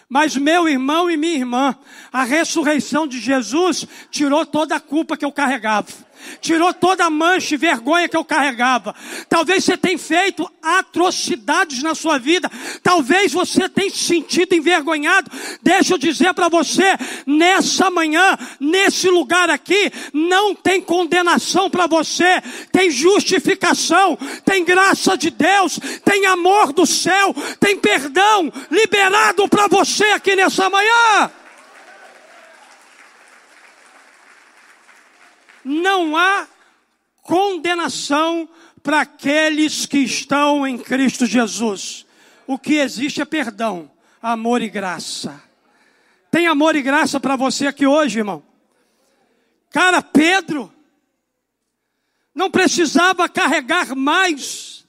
Mas 0.09 0.37
meu 0.37 0.67
irmão 0.67 1.11
e 1.11 1.19
minha 1.19 1.35
irmã, 1.35 1.79
a 2.11 2.25
ressurreição 2.25 3.07
de 3.07 3.21
Jesus 3.21 3.87
tirou 4.11 4.47
toda 4.47 4.75
a 4.75 4.81
culpa 4.81 5.19
que 5.19 5.25
eu 5.25 5.31
carregava 5.31 5.93
tirou 6.41 6.73
toda 6.73 7.05
a 7.05 7.11
mancha 7.11 7.55
e 7.55 7.59
vergonha 7.59 8.09
que 8.09 8.17
eu 8.17 8.25
carregava. 8.25 8.95
Talvez 9.29 9.65
você 9.65 9.77
tenha 9.77 9.99
feito 9.99 10.51
atrocidades 10.63 11.83
na 11.83 11.95
sua 11.95 12.19
vida, 12.19 12.51
talvez 12.83 13.33
você 13.33 13.69
tenha 13.69 13.91
se 13.91 14.15
sentido 14.15 14.55
envergonhado. 14.55 15.31
Deixa 15.63 15.95
eu 15.95 15.99
dizer 15.99 16.33
para 16.35 16.49
você, 16.49 16.97
nessa 17.27 17.91
manhã, 17.91 18.39
nesse 18.61 19.09
lugar 19.09 19.51
aqui, 19.51 19.91
não 20.13 20.55
tem 20.55 20.81
condenação 20.81 21.69
para 21.69 21.87
você, 21.87 22.41
tem 22.71 22.91
justificação, 22.91 24.17
tem 24.45 24.65
graça 24.65 25.17
de 25.17 25.31
Deus, 25.31 25.79
tem 26.05 26.27
amor 26.27 26.73
do 26.73 26.87
céu, 26.87 27.35
tem 27.59 27.77
perdão 27.77 28.53
liberado 28.71 29.49
para 29.49 29.67
você 29.67 30.05
aqui 30.05 30.37
nessa 30.37 30.71
manhã. 30.71 31.31
Não 35.65 36.17
há 36.17 36.47
condenação 37.23 38.49
para 38.83 39.01
aqueles 39.01 39.87
que 39.87 39.99
estão 39.99 40.67
em 40.67 40.77
Cristo 40.77 41.25
Jesus. 41.25 42.05
O 42.47 42.59
que 42.59 42.75
existe 42.75 43.23
é 43.23 43.25
perdão, 43.25 43.91
amor 44.21 44.61
e 44.61 44.69
graça. 44.69 45.43
Tem 46.31 46.47
amor 46.47 46.77
e 46.77 46.83
graça 46.83 47.19
para 47.19 47.37
você 47.37 47.67
aqui 47.67 47.87
hoje, 47.87 48.19
irmão? 48.19 48.43
Cara, 49.71 50.03
Pedro 50.03 50.73
não 52.35 52.51
precisava 52.51 53.29
carregar 53.29 53.95
mais 53.97 54.87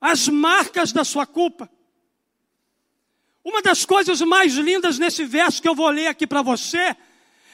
as 0.00 0.28
marcas 0.28 0.92
da 0.92 1.04
sua 1.04 1.26
culpa. 1.26 1.70
Uma 3.44 3.60
das 3.60 3.84
coisas 3.84 4.20
mais 4.22 4.54
lindas 4.54 4.98
nesse 4.98 5.24
verso 5.24 5.60
que 5.60 5.68
eu 5.68 5.74
vou 5.74 5.88
ler 5.90 6.06
aqui 6.06 6.26
para 6.26 6.42
você 6.42 6.96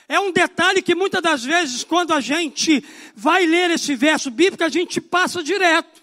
é 0.08 0.18
um 0.18 0.32
detalhe 0.32 0.80
que 0.80 0.94
muitas 0.94 1.20
das 1.20 1.44
vezes, 1.44 1.84
quando 1.84 2.14
a 2.14 2.20
gente 2.20 2.82
vai 3.14 3.44
ler 3.44 3.70
esse 3.70 3.94
verso 3.94 4.30
bíblico, 4.30 4.64
a 4.64 4.70
gente 4.70 5.02
passa 5.02 5.42
direto. 5.42 6.02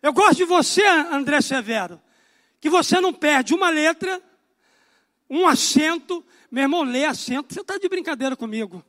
Eu 0.00 0.12
gosto 0.12 0.36
de 0.36 0.44
você, 0.44 0.86
André 0.86 1.40
Severo, 1.40 2.00
que 2.60 2.70
você 2.70 3.00
não 3.00 3.12
perde 3.12 3.54
uma 3.54 3.70
letra, 3.70 4.22
um 5.28 5.48
acento. 5.48 6.24
Meu 6.48 6.62
irmão, 6.62 6.84
lê 6.84 7.04
acento, 7.04 7.52
você 7.52 7.60
está 7.60 7.76
de 7.76 7.88
brincadeira 7.88 8.36
comigo. 8.36 8.84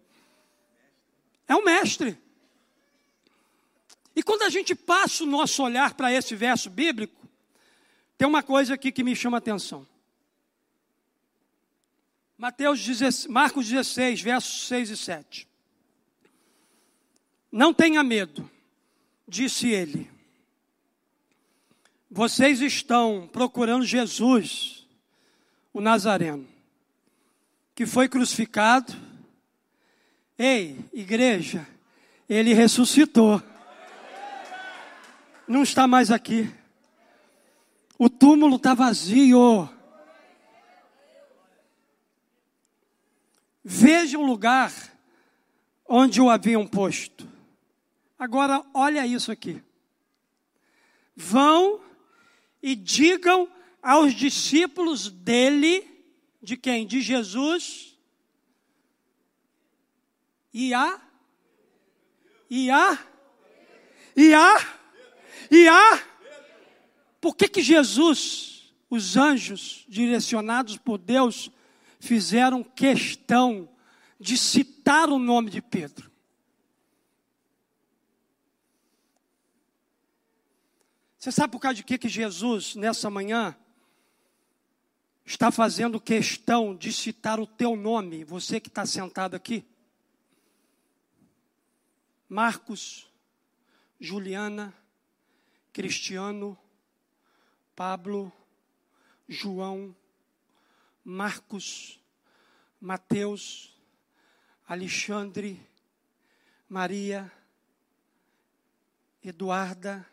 É 1.47 1.55
um 1.55 1.63
mestre. 1.63 2.15
E 4.15 4.21
quando 4.21 4.43
a 4.43 4.49
gente 4.49 4.75
passa 4.75 5.23
o 5.23 5.27
nosso 5.27 5.63
olhar 5.63 5.95
para 5.95 6.13
esse 6.13 6.35
verso 6.35 6.69
bíblico, 6.69 7.27
tem 8.15 8.27
uma 8.27 8.43
coisa 8.43 8.75
aqui 8.75 8.91
que 8.91 9.03
me 9.03 9.15
chama 9.15 9.37
a 9.37 9.39
atenção. 9.39 9.87
Mateus 12.37 12.79
16, 12.85 13.25
Marcos 13.25 13.67
16, 13.67 14.21
versos 14.21 14.67
6 14.67 14.89
e 14.91 14.97
7. 14.97 15.47
Não 17.51 17.73
tenha 17.73 18.03
medo, 18.03 18.47
disse 19.27 19.69
ele. 19.69 20.07
Vocês 22.11 22.61
estão 22.61 23.27
procurando 23.33 23.83
Jesus, 23.83 24.87
o 25.73 25.81
Nazareno, 25.81 26.47
que 27.73 27.87
foi 27.87 28.07
crucificado. 28.07 28.93
Ei, 30.37 30.77
igreja, 30.93 31.67
ele 32.29 32.53
ressuscitou. 32.53 33.41
Não 35.47 35.63
está 35.63 35.87
mais 35.87 36.11
aqui. 36.11 36.53
O 37.97 38.07
túmulo 38.09 38.57
está 38.57 38.75
vazio. 38.75 39.67
Veja 43.69 44.17
o 44.17 44.25
lugar 44.25 44.71
onde 45.85 46.21
o 46.21 46.29
haviam 46.29 46.65
posto. 46.65 47.27
Agora, 48.17 48.63
olha 48.73 49.05
isso 49.05 49.29
aqui. 49.29 49.61
Vão 51.13 51.81
e 52.63 52.75
digam 52.75 53.51
aos 53.83 54.13
discípulos 54.13 55.11
dele, 55.11 55.85
de 56.41 56.55
quem? 56.55 56.87
De 56.87 57.01
Jesus, 57.01 57.97
e 60.53 60.73
a, 60.73 61.01
e 62.49 62.71
a, 62.71 63.05
e 64.15 64.33
a, 64.33 64.77
e 65.51 65.67
a. 65.67 66.03
Por 67.19 67.35
que 67.35 67.49
que 67.49 67.61
Jesus, 67.61 68.73
os 68.89 69.17
anjos 69.17 69.83
direcionados 69.89 70.77
por 70.77 70.97
Deus, 70.97 71.51
fizeram 71.99 72.63
questão 72.63 73.69
de 74.19 74.37
citar 74.37 75.09
o 75.09 75.19
nome 75.19 75.49
de 75.49 75.61
Pedro? 75.61 76.11
Você 81.17 81.31
sabe 81.31 81.51
por 81.51 81.59
causa 81.59 81.75
de 81.75 81.83
que, 81.83 81.97
que 81.97 82.07
Jesus, 82.07 82.75
nessa 82.75 83.09
manhã, 83.09 83.55
está 85.25 85.51
fazendo 85.51 85.99
questão 85.99 86.73
de 86.73 86.93
citar 86.93 87.39
o 87.39 87.45
teu 87.45 87.75
nome, 87.75 88.23
você 88.23 88.61
que 88.61 88.69
está 88.69 88.85
sentado 88.85 89.35
aqui? 89.35 89.65
Marcos, 92.29 93.11
Juliana, 93.99 94.73
Cristiano, 95.73 96.57
Pablo, 97.75 98.31
João, 99.27 99.95
Marcos, 101.09 102.01
Mateus, 102.81 103.73
Alexandre, 104.67 105.65
Maria, 106.67 107.31
Eduarda. 109.23 110.05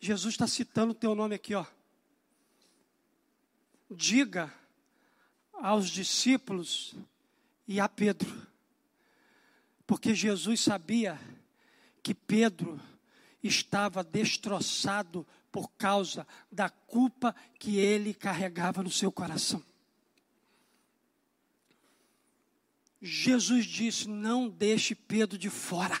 Jesus 0.00 0.34
está 0.34 0.48
citando 0.48 0.90
o 0.90 0.94
teu 0.94 1.14
nome 1.14 1.36
aqui, 1.36 1.54
ó. 1.54 1.64
Diga 3.88 4.52
aos 5.52 5.88
discípulos 5.88 6.96
e 7.64 7.78
a 7.78 7.88
Pedro, 7.88 8.44
porque 9.86 10.16
Jesus 10.16 10.62
sabia 10.62 11.16
que 12.02 12.12
Pedro 12.12 12.80
estava 13.40 14.02
destroçado 14.02 15.24
por 15.50 15.70
causa 15.72 16.26
da 16.50 16.68
culpa 16.68 17.34
que 17.58 17.78
ele 17.78 18.14
carregava 18.14 18.82
no 18.82 18.90
seu 18.90 19.10
coração. 19.10 19.62
Jesus 23.00 23.64
disse: 23.64 24.08
Não 24.08 24.48
deixe 24.48 24.94
Pedro 24.94 25.38
de 25.38 25.50
fora. 25.50 26.00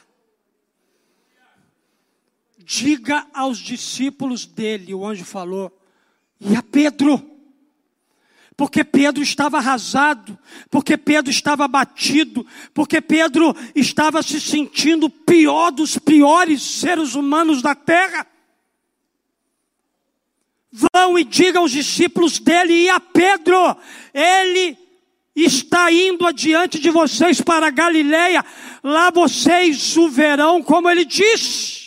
Diga 2.58 3.26
aos 3.32 3.58
discípulos 3.58 4.44
dele, 4.44 4.92
o 4.92 5.06
anjo 5.06 5.24
falou, 5.24 5.72
e 6.40 6.54
a 6.54 6.62
Pedro 6.62 7.38
porque 8.58 8.82
Pedro 8.82 9.22
estava 9.22 9.58
arrasado, 9.58 10.36
porque 10.68 10.96
Pedro 10.96 11.30
estava 11.30 11.64
abatido, 11.64 12.44
porque 12.74 13.00
Pedro 13.00 13.54
estava 13.72 14.20
se 14.20 14.40
sentindo 14.40 15.08
pior 15.08 15.70
dos 15.70 15.96
piores 15.96 16.60
seres 16.60 17.14
humanos 17.14 17.62
da 17.62 17.76
terra. 17.76 18.26
Vão 20.70 21.18
e 21.18 21.24
digam 21.24 21.62
aos 21.62 21.72
discípulos 21.72 22.38
dele 22.38 22.74
e 22.74 22.88
a 22.90 23.00
Pedro, 23.00 23.76
ele 24.12 24.76
está 25.34 25.90
indo 25.90 26.26
adiante 26.26 26.78
de 26.78 26.90
vocês 26.90 27.40
para 27.40 27.70
Galileia, 27.70 28.44
lá 28.82 29.10
vocês 29.10 29.96
o 29.96 30.08
verão, 30.08 30.62
como 30.62 30.90
ele 30.90 31.04
disse. 31.04 31.78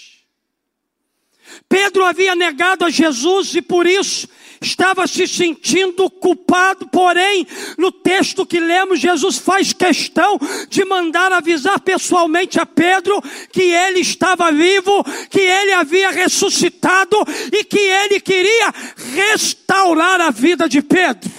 Pedro 1.70 2.04
havia 2.06 2.36
negado 2.36 2.86
a 2.86 2.90
Jesus 2.90 3.56
e 3.56 3.62
por 3.62 3.86
isso 3.86 4.28
estava 4.62 5.08
se 5.08 5.28
sentindo 5.28 6.08
culpado, 6.08 6.88
porém, 6.88 7.48
no 7.78 7.92
texto 7.92 8.46
que 8.46 8.60
lemos, 8.60 9.00
Jesus 9.00 9.40
faz 9.40 9.74
questão 9.74 10.40
de 10.70 10.86
mandar 10.86 11.34
avisar 11.34 11.80
pessoalmente 11.80 12.60
a 12.60 12.66
Pedro 12.66 13.20
que 13.52 13.64
ele 13.64 14.02
estava 14.02 14.52
vivo, 14.52 15.04
que 15.30 15.40
ele 15.40 15.74
havia 15.74 16.12
ressuscitado 16.12 17.18
e 17.52 17.64
que 17.64 17.80
ele 17.80 18.20
queria 18.20 18.72
restaurar 19.16 20.22
a 20.22 20.30
vida 20.30 20.70
de 20.70 20.82
Pedro. 20.82 21.32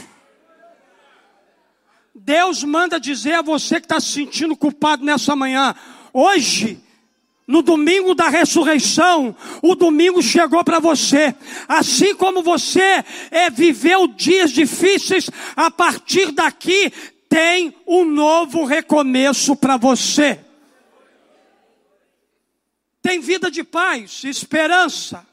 Deus 2.15 2.63
manda 2.65 2.99
dizer 2.99 3.35
a 3.35 3.43
você 3.43 3.81
que 3.81 3.87
está 3.87 4.01
se 4.01 4.13
sentindo 4.13 4.57
culpado 4.57 5.05
nessa 5.05 5.35
manhã, 5.35 5.75
hoje, 6.13 6.81
no 7.47 7.61
domingo 7.61 8.15
da 8.15 8.29
ressurreição, 8.29 9.35
o 9.61 9.75
domingo 9.75 10.23
chegou 10.23 10.63
para 10.63 10.79
você. 10.79 11.35
Assim 11.69 12.15
como 12.15 12.43
você 12.43 13.05
é, 13.31 13.51
viveu 13.51 14.07
dias 14.07 14.51
difíceis, 14.51 15.29
a 15.57 15.71
partir 15.71 16.31
daqui 16.31 16.93
tem 17.29 17.75
um 17.87 18.05
novo 18.05 18.65
recomeço 18.65 19.57
para 19.57 19.77
você. 19.77 20.39
Tem 23.01 23.19
vida 23.21 23.51
de 23.51 23.65
paz, 23.65 24.23
esperança. 24.23 25.27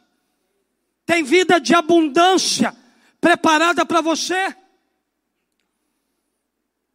Tem 1.05 1.23
vida 1.23 1.59
de 1.59 1.75
abundância 1.75 2.75
preparada 3.21 3.85
para 3.85 4.01
você. 4.01 4.55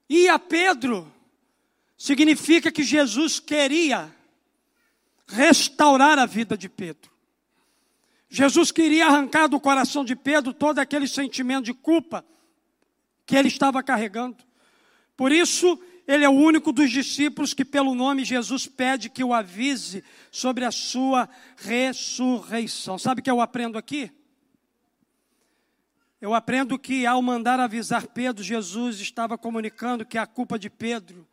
E 0.08 0.28
a 0.28 0.38
Pedro 0.38 1.12
significa 1.96 2.72
que 2.72 2.82
Jesus 2.82 3.38
queria 3.38 4.12
restaurar 5.26 6.18
a 6.18 6.26
vida 6.26 6.56
de 6.56 6.68
Pedro. 6.68 7.10
Jesus 8.28 8.72
queria 8.72 9.06
arrancar 9.06 9.46
do 9.46 9.60
coração 9.60 10.04
de 10.04 10.16
Pedro 10.16 10.52
todo 10.52 10.78
aquele 10.78 11.06
sentimento 11.06 11.66
de 11.66 11.74
culpa 11.74 12.24
que 13.24 13.36
ele 13.36 13.48
estava 13.48 13.82
carregando. 13.82 14.42
Por 15.16 15.30
isso, 15.30 15.80
ele 16.06 16.24
é 16.24 16.28
o 16.28 16.32
único 16.32 16.72
dos 16.72 16.90
discípulos 16.90 17.54
que, 17.54 17.64
pelo 17.64 17.94
nome 17.94 18.24
Jesus, 18.24 18.66
pede 18.66 19.08
que 19.08 19.22
o 19.22 19.32
avise 19.32 20.04
sobre 20.30 20.64
a 20.64 20.70
sua 20.70 21.28
ressurreição. 21.56 22.98
Sabe 22.98 23.20
o 23.20 23.24
que 23.24 23.30
eu 23.30 23.40
aprendo 23.40 23.78
aqui? 23.78 24.10
Eu 26.20 26.34
aprendo 26.34 26.78
que, 26.78 27.06
ao 27.06 27.22
mandar 27.22 27.60
avisar 27.60 28.06
Pedro, 28.06 28.42
Jesus 28.42 28.98
estava 28.98 29.38
comunicando 29.38 30.04
que 30.04 30.18
a 30.18 30.26
culpa 30.26 30.58
de 30.58 30.68
Pedro 30.68 31.28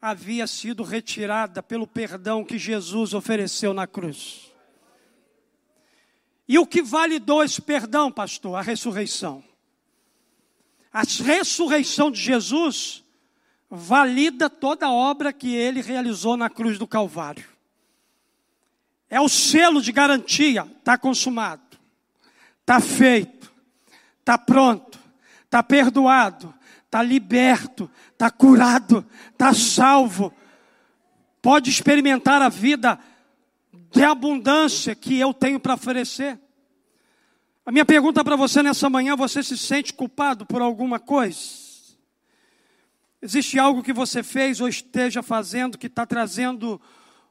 havia 0.00 0.46
sido 0.46 0.82
retirada 0.82 1.62
pelo 1.62 1.86
perdão 1.86 2.44
que 2.44 2.58
Jesus 2.58 3.14
ofereceu 3.14 3.72
na 3.72 3.86
cruz. 3.86 4.52
E 6.48 6.58
o 6.58 6.66
que 6.66 6.82
validou 6.82 7.42
esse 7.42 7.60
perdão, 7.60 8.10
pastor? 8.10 8.56
A 8.56 8.62
ressurreição. 8.62 9.42
A 10.92 11.02
ressurreição 11.02 12.10
de 12.10 12.20
Jesus 12.20 13.04
valida 13.68 14.48
toda 14.48 14.86
a 14.86 14.92
obra 14.92 15.32
que 15.32 15.54
ele 15.54 15.80
realizou 15.80 16.36
na 16.36 16.48
cruz 16.48 16.78
do 16.78 16.86
Calvário. 16.86 17.44
É 19.10 19.20
o 19.20 19.28
selo 19.28 19.82
de 19.82 19.92
garantia, 19.92 20.66
está 20.78 20.96
consumado, 20.98 21.62
está 22.60 22.80
feito, 22.80 23.52
está 24.20 24.36
pronto, 24.36 24.98
está 25.44 25.62
perdoado, 25.62 26.52
está 26.84 27.02
liberto, 27.02 27.90
está 28.16 28.30
curado, 28.30 29.06
está 29.30 29.52
salvo, 29.52 30.32
pode 31.42 31.68
experimentar 31.68 32.40
a 32.40 32.48
vida 32.48 32.98
de 33.92 34.02
abundância 34.02 34.94
que 34.94 35.18
eu 35.18 35.34
tenho 35.34 35.60
para 35.60 35.74
oferecer. 35.74 36.40
A 37.64 37.70
minha 37.70 37.84
pergunta 37.84 38.24
para 38.24 38.34
você 38.34 38.62
nessa 38.62 38.88
manhã: 38.88 39.14
você 39.14 39.42
se 39.42 39.56
sente 39.56 39.92
culpado 39.92 40.46
por 40.46 40.62
alguma 40.62 40.98
coisa? 40.98 41.66
Existe 43.20 43.58
algo 43.58 43.82
que 43.82 43.92
você 43.92 44.22
fez 44.22 44.60
ou 44.60 44.68
esteja 44.68 45.22
fazendo 45.22 45.76
que 45.76 45.86
está 45.86 46.06
trazendo 46.06 46.80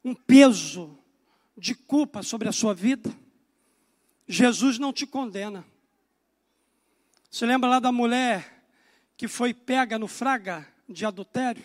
um 0.03 0.13
peso 0.13 0.97
de 1.57 1.73
culpa 1.73 2.21
sobre 2.21 2.47
a 2.47 2.51
sua 2.51 2.75
vida? 2.75 3.11
Jesus 4.27 4.77
não 4.77 4.93
te 4.93 5.07
condena. 5.07 5.65
Você 7.31 7.45
lembra 7.45 7.69
lá 7.69 7.79
da 7.79 7.91
mulher 7.91 8.67
que 9.17 9.27
foi 9.27 9.53
pega 9.53 9.97
no 9.97 10.07
fraga 10.07 10.74
de 10.87 11.05
adultério. 11.05 11.63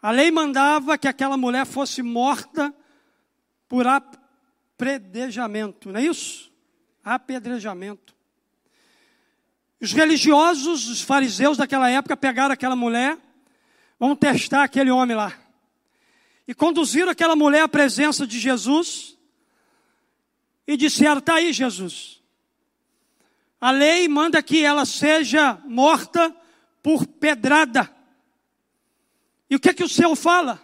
A 0.00 0.10
lei 0.10 0.30
mandava 0.30 0.98
que 0.98 1.08
aquela 1.08 1.36
mulher 1.36 1.64
fosse 1.64 2.02
morta 2.02 2.74
por 3.68 3.86
apedrejamento, 3.86 5.90
não 5.90 5.98
é 5.98 6.04
isso? 6.04 6.52
Apedrejamento. 7.02 8.14
Os 9.80 9.92
religiosos, 9.92 10.88
os 10.88 11.02
fariseus 11.02 11.56
daquela 11.56 11.90
época, 11.90 12.16
pegaram 12.16 12.52
aquela 12.52 12.76
mulher, 12.76 13.18
vão 13.98 14.14
testar 14.14 14.64
aquele 14.64 14.90
homem 14.90 15.16
lá. 15.16 15.32
E 16.46 16.54
conduziram 16.54 17.10
aquela 17.10 17.34
mulher 17.34 17.62
à 17.62 17.68
presença 17.68 18.26
de 18.26 18.38
Jesus 18.38 19.16
e 20.66 20.76
disseram: 20.76 21.18
Está 21.18 21.36
aí, 21.36 21.52
Jesus. 21.52 22.22
A 23.60 23.70
lei 23.70 24.06
manda 24.08 24.42
que 24.42 24.62
ela 24.62 24.84
seja 24.84 25.58
morta 25.64 26.34
por 26.84 27.06
pedrada. 27.06 27.90
E 29.48 29.56
o 29.56 29.58
que 29.58 29.70
é 29.70 29.74
que 29.74 29.82
o 29.82 29.88
céu 29.88 30.14
fala? 30.14 30.60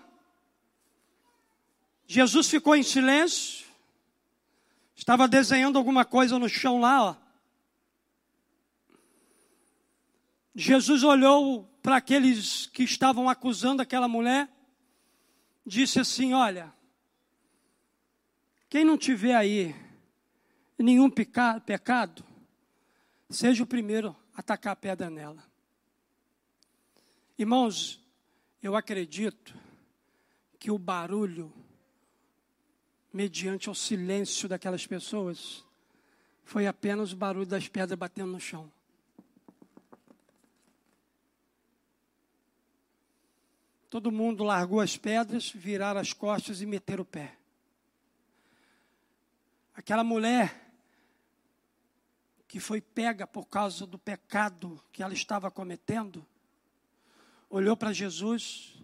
Jesus 2.06 2.50
ficou 2.50 2.76
em 2.76 2.82
silêncio, 2.82 3.66
estava 4.94 5.26
desenhando 5.26 5.78
alguma 5.78 6.04
coisa 6.04 6.38
no 6.38 6.46
chão 6.46 6.78
lá, 6.78 7.02
ó. 7.04 7.16
Jesus 10.54 11.02
olhou 11.04 11.64
para 11.82 11.96
aqueles 11.96 12.66
que 12.66 12.82
estavam 12.82 13.26
acusando 13.26 13.80
aquela 13.80 14.06
mulher, 14.06 14.46
disse 15.64 16.00
assim: 16.00 16.34
Olha, 16.34 16.70
quem 18.68 18.84
não 18.84 18.98
tiver 18.98 19.34
aí 19.34 19.74
nenhum 20.78 21.08
pecado, 21.08 22.22
seja 23.30 23.62
o 23.62 23.66
primeiro 23.66 24.14
a 24.34 24.40
atacar 24.40 24.74
a 24.74 24.76
pedra 24.76 25.08
nela. 25.08 25.49
Irmãos, 27.40 27.98
eu 28.62 28.76
acredito 28.76 29.58
que 30.58 30.70
o 30.70 30.78
barulho, 30.78 31.50
mediante 33.10 33.70
o 33.70 33.74
silêncio 33.74 34.46
daquelas 34.46 34.86
pessoas, 34.86 35.64
foi 36.44 36.66
apenas 36.66 37.14
o 37.14 37.16
barulho 37.16 37.46
das 37.46 37.66
pedras 37.66 37.98
batendo 37.98 38.32
no 38.32 38.38
chão. 38.38 38.70
Todo 43.88 44.12
mundo 44.12 44.44
largou 44.44 44.78
as 44.78 44.98
pedras, 44.98 45.48
viraram 45.50 45.98
as 45.98 46.12
costas 46.12 46.60
e 46.60 46.66
meteram 46.66 47.04
o 47.04 47.06
pé. 47.06 47.38
Aquela 49.74 50.04
mulher 50.04 50.74
que 52.46 52.60
foi 52.60 52.82
pega 52.82 53.26
por 53.26 53.46
causa 53.46 53.86
do 53.86 53.98
pecado 53.98 54.78
que 54.92 55.02
ela 55.02 55.14
estava 55.14 55.50
cometendo, 55.50 56.26
olhou 57.50 57.76
para 57.76 57.92
Jesus 57.92 58.74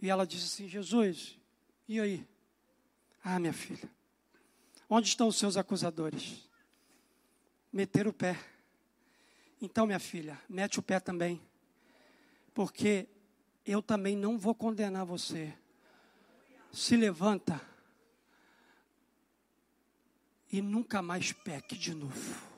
e 0.00 0.08
ela 0.08 0.26
disse 0.26 0.46
assim: 0.46 0.68
Jesus, 0.68 1.38
e 1.86 2.00
aí? 2.00 2.26
Ah, 3.22 3.38
minha 3.38 3.52
filha, 3.52 3.88
onde 4.88 5.06
estão 5.06 5.28
os 5.28 5.36
seus 5.36 5.56
acusadores? 5.56 6.48
Meter 7.72 8.08
o 8.08 8.12
pé. 8.12 8.36
Então, 9.60 9.86
minha 9.86 10.00
filha, 10.00 10.40
mete 10.48 10.80
o 10.80 10.82
pé 10.82 10.98
também, 10.98 11.40
porque 12.52 13.06
eu 13.64 13.80
também 13.80 14.16
não 14.16 14.36
vou 14.36 14.54
condenar 14.54 15.06
você. 15.06 15.54
Se 16.72 16.96
levanta 16.96 17.60
e 20.50 20.60
nunca 20.60 21.00
mais 21.00 21.32
peque 21.32 21.76
de 21.78 21.94
novo. 21.94 22.51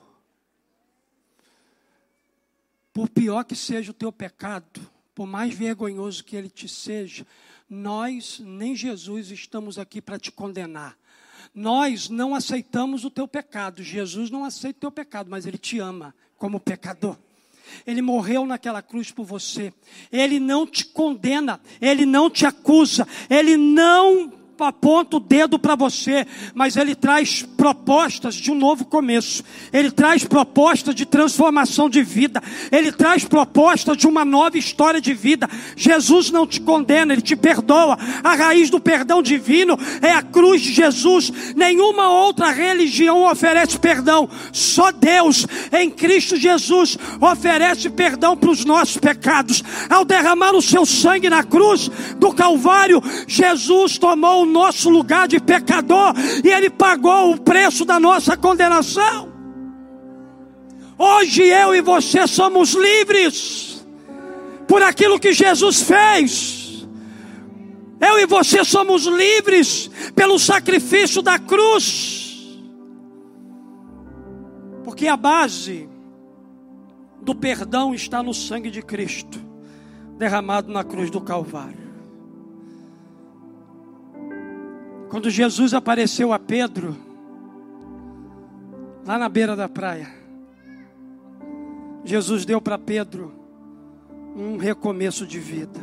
Por 2.95 3.09
pior 3.09 3.43
que 3.43 3.57
seja 3.57 3.91
o 3.91 3.93
teu 3.93 4.09
pecado, 4.09 4.79
por 5.13 5.27
mais 5.27 5.53
vergonhoso 5.53 6.23
que 6.23 6.33
ele 6.33 6.49
te 6.49 6.65
seja, 6.65 7.27
nós, 7.69 8.39
nem 8.39 8.73
Jesus, 8.73 9.31
estamos 9.31 9.77
aqui 9.77 10.01
para 10.01 10.17
te 10.17 10.31
condenar. 10.31 10.97
Nós 11.53 12.07
não 12.07 12.33
aceitamos 12.33 13.03
o 13.03 13.09
teu 13.09 13.27
pecado. 13.27 13.83
Jesus 13.83 14.29
não 14.29 14.45
aceita 14.45 14.77
o 14.77 14.79
teu 14.79 14.91
pecado, 14.91 15.29
mas 15.29 15.45
ele 15.45 15.57
te 15.57 15.77
ama 15.77 16.15
como 16.37 16.57
pecador. 16.57 17.17
Ele 17.85 18.01
morreu 18.01 18.45
naquela 18.45 18.81
cruz 18.81 19.11
por 19.11 19.25
você. 19.25 19.73
Ele 20.09 20.39
não 20.39 20.65
te 20.65 20.85
condena, 20.85 21.59
ele 21.81 22.05
não 22.05 22.29
te 22.29 22.45
acusa, 22.45 23.05
ele 23.29 23.57
não 23.57 24.31
aponta 24.63 25.17
o 25.17 25.19
dedo 25.19 25.59
para 25.59 25.75
você, 25.75 26.25
mas 26.53 26.77
ele 26.77 26.95
traz 26.95 27.43
propostas 27.57 28.35
de 28.35 28.51
um 28.51 28.55
novo 28.55 28.85
começo. 28.85 29.43
Ele 29.73 29.91
traz 29.91 30.23
propostas 30.23 30.95
de 30.95 31.05
transformação 31.05 31.89
de 31.89 32.01
vida. 32.01 32.41
Ele 32.71 32.91
traz 32.91 33.25
propostas 33.25 33.97
de 33.97 34.07
uma 34.07 34.23
nova 34.23 34.57
história 34.57 35.01
de 35.01 35.13
vida. 35.13 35.49
Jesus 35.75 36.31
não 36.31 36.47
te 36.47 36.61
condena, 36.61 37.13
ele 37.13 37.21
te 37.21 37.35
perdoa. 37.35 37.97
A 38.23 38.35
raiz 38.35 38.69
do 38.69 38.79
perdão 38.79 39.21
divino 39.21 39.77
é 40.01 40.11
a 40.11 40.21
cruz 40.21 40.61
de 40.61 40.71
Jesus. 40.71 41.31
Nenhuma 41.55 42.09
outra 42.09 42.51
religião 42.51 43.29
oferece 43.29 43.77
perdão. 43.79 44.29
Só 44.51 44.91
Deus, 44.91 45.45
em 45.71 45.89
Cristo 45.89 46.37
Jesus, 46.37 46.97
oferece 47.19 47.89
perdão 47.89 48.37
para 48.37 48.49
os 48.51 48.63
nossos 48.63 48.97
pecados. 48.97 49.63
Ao 49.89 50.05
derramar 50.05 50.55
o 50.55 50.61
seu 50.61 50.85
sangue 50.85 51.29
na 51.29 51.43
cruz 51.43 51.89
do 52.17 52.33
Calvário, 52.33 53.01
Jesus 53.27 53.97
tomou 53.97 54.44
nosso 54.45 54.89
lugar 54.89 55.27
de 55.27 55.39
pecador 55.39 56.13
e 56.43 56.49
ele 56.49 56.69
pagou 56.69 57.31
o 57.31 57.39
preço 57.39 57.85
da 57.85 57.99
nossa 57.99 58.37
condenação. 58.37 59.33
Hoje 60.97 61.43
eu 61.43 61.75
e 61.75 61.81
você 61.81 62.25
somos 62.25 62.73
livres 62.73 63.85
por 64.67 64.81
aquilo 64.81 65.19
que 65.19 65.33
Jesus 65.33 65.81
fez. 65.81 66.87
Eu 67.99 68.19
e 68.19 68.25
você 68.25 68.63
somos 68.63 69.05
livres 69.05 69.89
pelo 70.13 70.37
sacrifício 70.37 71.21
da 71.21 71.39
cruz. 71.39 72.59
Porque 74.83 75.07
a 75.07 75.17
base 75.17 75.89
do 77.21 77.33
perdão 77.33 77.93
está 77.93 78.21
no 78.21 78.33
sangue 78.33 78.69
de 78.69 78.81
Cristo, 78.81 79.39
derramado 80.17 80.71
na 80.71 80.83
cruz 80.83 81.09
do 81.09 81.19
Calvário. 81.19 81.84
Quando 85.09 85.29
Jesus 85.29 85.73
apareceu 85.73 86.33
a 86.33 86.39
Pedro, 86.39 86.95
lá 89.05 89.17
na 89.17 89.29
beira 89.29 89.55
da 89.55 89.69
praia, 89.69 90.09
Jesus 92.03 92.45
deu 92.45 92.59
para 92.59 92.77
Pedro 92.77 93.31
um 94.35 94.57
recomeço 94.57 95.25
de 95.25 95.39
vida. 95.39 95.79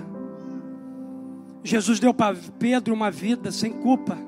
Jesus 1.65 1.99
deu 2.01 2.13
para 2.13 2.37
Pedro 2.59 2.93
uma 2.93 3.11
vida 3.11 3.51
sem 3.51 3.73
culpa. 3.73 4.19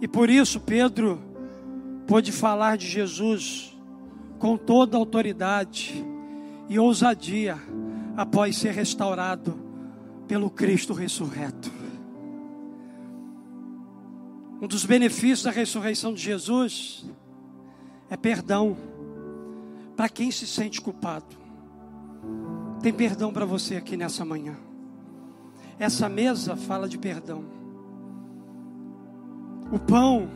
E 0.00 0.08
por 0.08 0.28
isso 0.28 0.60
Pedro 0.60 1.20
pôde 2.06 2.32
falar 2.32 2.76
de 2.76 2.86
Jesus 2.86 3.76
com 4.38 4.56
toda 4.56 4.96
autoridade 4.96 6.04
e 6.68 6.78
ousadia 6.78 7.56
após 8.16 8.56
ser 8.56 8.72
restaurado 8.72 9.58
pelo 10.26 10.50
Cristo 10.50 10.92
ressurreto. 10.92 11.81
Um 14.62 14.68
dos 14.68 14.84
benefícios 14.84 15.42
da 15.42 15.50
ressurreição 15.50 16.14
de 16.14 16.22
Jesus 16.22 17.04
é 18.08 18.16
perdão 18.16 18.76
para 19.96 20.08
quem 20.08 20.30
se 20.30 20.46
sente 20.46 20.80
culpado. 20.80 21.36
Tem 22.80 22.92
perdão 22.92 23.32
para 23.32 23.44
você 23.44 23.74
aqui 23.74 23.96
nessa 23.96 24.24
manhã. 24.24 24.56
Essa 25.80 26.08
mesa 26.08 26.54
fala 26.54 26.88
de 26.88 26.96
perdão. 26.96 27.44
O 29.72 29.80
pão 29.80 30.30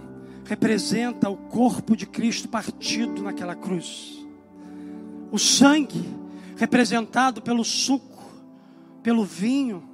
representa 0.45 1.31
o 1.31 1.37
corpo 1.37 1.97
de 1.97 2.05
Cristo 2.05 2.49
partido 2.49 3.23
naquela 3.23 3.55
cruz. 3.55 4.27
O 5.31 5.39
sangue 5.39 6.05
representado 6.57 7.41
pelo 7.41 7.65
suco, 7.65 8.25
pelo 9.05 9.25
vinho, 9.25 9.89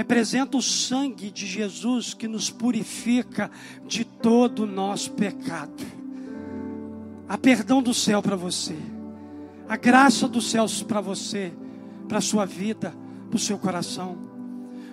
representa 0.00 0.56
o 0.56 0.62
sangue 0.62 1.30
de 1.30 1.46
Jesus 1.46 2.14
que 2.14 2.26
nos 2.26 2.48
purifica 2.48 3.50
de 3.86 4.02
todo 4.02 4.60
o 4.60 4.66
nosso 4.66 5.12
pecado. 5.12 5.84
A 7.28 7.36
perdão 7.36 7.82
do 7.82 7.92
céu 7.92 8.22
para 8.22 8.34
você, 8.34 8.74
a 9.68 9.76
graça 9.76 10.26
dos 10.26 10.50
céus 10.50 10.82
para 10.82 11.02
você, 11.02 11.52
para 12.08 12.16
a 12.16 12.22
sua 12.22 12.46
vida, 12.46 12.94
para 13.28 13.36
o 13.36 13.38
seu 13.38 13.58
coração. 13.58 14.16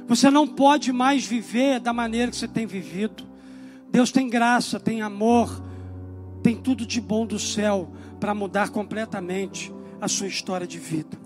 Você 0.09 0.29
não 0.29 0.45
pode 0.45 0.91
mais 0.91 1.25
viver 1.25 1.79
da 1.79 1.93
maneira 1.93 2.29
que 2.29 2.35
você 2.35 2.47
tem 2.47 2.65
vivido. 2.65 3.23
Deus 3.89 4.11
tem 4.11 4.29
graça, 4.29 4.77
tem 4.77 5.01
amor, 5.01 5.63
tem 6.43 6.53
tudo 6.57 6.85
de 6.85 6.99
bom 6.99 7.25
do 7.25 7.39
céu 7.39 7.93
para 8.19 8.35
mudar 8.35 8.71
completamente 8.71 9.73
a 10.01 10.09
sua 10.09 10.27
história 10.27 10.67
de 10.67 10.77
vida. 10.77 11.17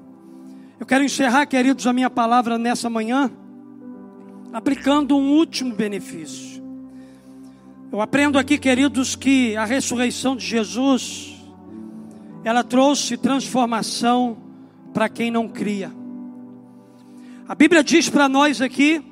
Eu 0.80 0.86
quero 0.86 1.04
encerrar, 1.04 1.48
queridos, 1.48 1.88
a 1.88 1.94
minha 1.94 2.12
palavra 2.12 2.60
nessa 2.60 2.88
manhã 2.88 3.41
aplicando 4.54 5.18
um 5.18 5.32
último 5.32 5.74
benefício. 5.74 6.62
Eu 7.92 8.02
aprendo 8.02 8.38
aqui, 8.38 8.58
queridos, 8.58 9.16
que 9.16 9.56
a 9.56 9.66
ressurreição 9.66 10.36
de 10.36 10.46
Jesus, 10.46 11.36
ela 12.44 12.64
trouxe 12.64 13.18
transformação 13.18 14.38
para 14.94 15.10
quem 15.10 15.30
não 15.30 15.48
cria. 15.48 15.92
A 17.48 17.56
Bíblia 17.56 17.84
diz 17.84 18.10
para 18.10 18.30
nós 18.30 18.62
aqui, 18.62 19.04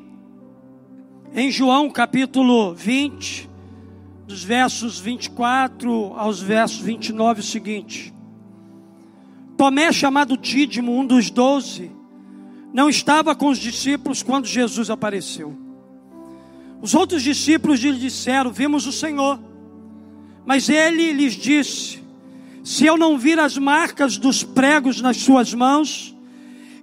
em 1.34 1.52
João 1.52 1.90
capítulo 1.90 2.74
20, 2.74 3.50
dos 4.26 4.44
versos 4.44 5.00
24 5.00 6.14
aos 6.16 6.42
versos 6.42 6.80
29, 6.80 7.42
o 7.42 7.44
seguinte: 7.44 8.14
Tomé, 9.58 9.92
chamado 9.92 10.38
Dídimo, 10.38 10.98
um 10.98 11.06
dos 11.06 11.30
doze, 11.30 11.92
não 12.74 12.90
estava 12.90 13.36
com 13.36 13.50
os 13.50 13.58
discípulos 13.58 14.22
quando 14.22 14.46
Jesus 14.46 14.90
apareceu. 14.90 15.58
Os 16.82 16.94
outros 16.94 17.24
discípulos 17.24 17.80
lhe 17.80 17.98
disseram: 17.98 18.52
Vimos 18.52 18.86
o 18.86 18.92
Senhor. 18.92 19.40
Mas 20.46 20.70
ele 20.70 21.12
lhes 21.12 21.34
disse: 21.34 22.00
se 22.64 22.86
eu 22.86 22.98
não 22.98 23.18
vir 23.18 23.40
as 23.40 23.58
marcas 23.58 24.18
dos 24.18 24.44
pregos 24.44 25.02
nas 25.02 25.18
suas 25.18 25.54
mãos, 25.54 26.16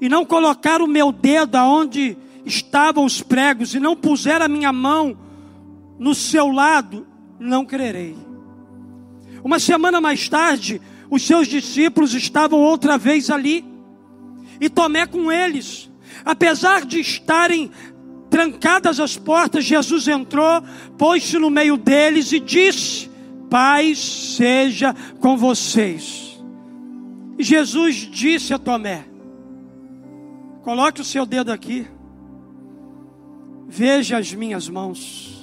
e 0.00 0.08
não 0.08 0.24
colocar 0.24 0.82
o 0.82 0.86
meu 0.86 1.12
dedo 1.12 1.56
aonde 1.56 2.16
estavam 2.44 3.04
os 3.04 3.22
pregos, 3.22 3.74
e 3.74 3.80
não 3.80 3.96
puser 3.96 4.42
a 4.42 4.48
minha 4.48 4.72
mão 4.72 5.16
no 5.98 6.14
seu 6.14 6.48
lado, 6.48 7.06
não 7.38 7.64
crerei. 7.64 8.16
Uma 9.42 9.58
semana 9.58 10.00
mais 10.00 10.28
tarde, 10.28 10.80
os 11.10 11.26
seus 11.26 11.46
discípulos 11.46 12.14
estavam 12.14 12.60
outra 12.60 12.98
vez 12.98 13.30
ali, 13.30 13.64
e 14.60 14.68
Tomé 14.68 15.06
com 15.06 15.30
eles. 15.30 15.90
Apesar 16.24 16.84
de 16.84 17.00
estarem 17.00 17.70
trancadas 18.30 19.00
as 19.00 19.16
portas, 19.16 19.64
Jesus 19.64 20.08
entrou, 20.08 20.62
pôs-se 20.98 21.38
no 21.38 21.50
meio 21.50 21.76
deles 21.76 22.32
e 22.32 22.40
disse: 22.40 23.10
Paz 23.50 23.98
seja 24.36 24.94
com 25.20 25.36
vocês. 25.36 26.38
E 27.38 27.42
Jesus 27.42 27.96
disse 27.96 28.52
a 28.52 28.58
Tomé: 28.58 29.04
Coloque 30.62 31.00
o 31.00 31.04
seu 31.04 31.24
dedo 31.24 31.52
aqui, 31.52 31.86
veja 33.68 34.18
as 34.18 34.32
minhas 34.32 34.68
mãos. 34.68 35.34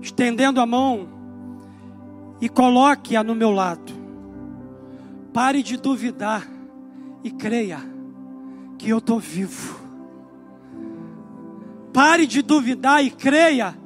Estendendo 0.00 0.60
a 0.60 0.66
mão 0.66 1.08
e 2.40 2.48
coloque-a 2.48 3.22
no 3.22 3.34
meu 3.34 3.50
lado. 3.50 3.92
Pare 5.32 5.62
de 5.62 5.76
duvidar 5.76 6.48
e 7.22 7.30
creia 7.30 7.78
que 8.78 8.88
eu 8.90 8.98
estou 8.98 9.18
vivo. 9.18 9.80
Pare 11.92 12.26
de 12.26 12.42
duvidar 12.42 13.04
e 13.04 13.10
creia 13.10 13.76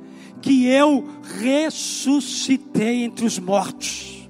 que 0.41 0.67
eu 0.67 1.09
ressuscitei 1.41 3.03
entre 3.03 3.25
os 3.25 3.39
mortos. 3.39 4.29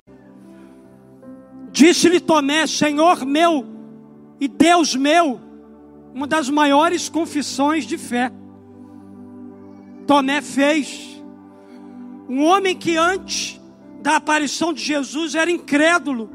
Disse-lhe 1.73 2.21
Tomé: 2.21 2.67
Senhor 2.67 3.27
meu 3.27 3.67
e 4.41 4.47
Deus 4.47 4.95
meu, 4.95 5.41
uma 6.15 6.27
das 6.27 6.49
maiores 6.49 7.09
confissões 7.09 7.85
de 7.85 7.99
fé. 7.99 8.31
Tomé 10.07 10.41
fez. 10.41 11.13
Um 12.29 12.45
homem 12.45 12.75
que 12.77 12.97
antes 12.97 13.61
da 14.01 14.17
aparição 14.17 14.73
de 14.73 14.83
Jesus 14.83 15.35
era 15.35 15.51
incrédulo. 15.51 16.31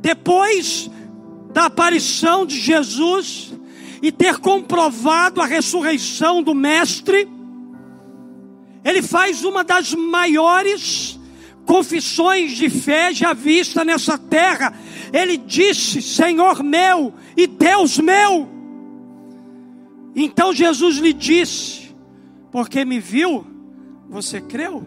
Depois 0.00 0.90
da 1.52 1.66
aparição 1.66 2.46
de 2.46 2.58
Jesus, 2.58 3.52
e 4.02 4.12
ter 4.12 4.38
comprovado 4.38 5.40
a 5.40 5.46
ressurreição 5.46 6.42
do 6.42 6.54
Mestre, 6.54 7.28
ele 8.84 9.02
faz 9.02 9.44
uma 9.44 9.64
das 9.64 9.92
maiores 9.92 11.18
confissões 11.66 12.52
de 12.52 12.70
fé 12.70 13.12
já 13.12 13.32
vista 13.32 13.84
nessa 13.84 14.16
terra. 14.16 14.72
Ele 15.12 15.36
disse: 15.36 16.00
Senhor 16.00 16.62
meu 16.62 17.12
e 17.36 17.46
Deus 17.46 17.98
meu. 17.98 18.48
Então 20.14 20.54
Jesus 20.54 20.96
lhe 20.98 21.12
disse: 21.12 21.94
Porque 22.50 22.84
me 22.84 23.00
viu, 23.00 23.44
você 24.08 24.40
creu? 24.40 24.86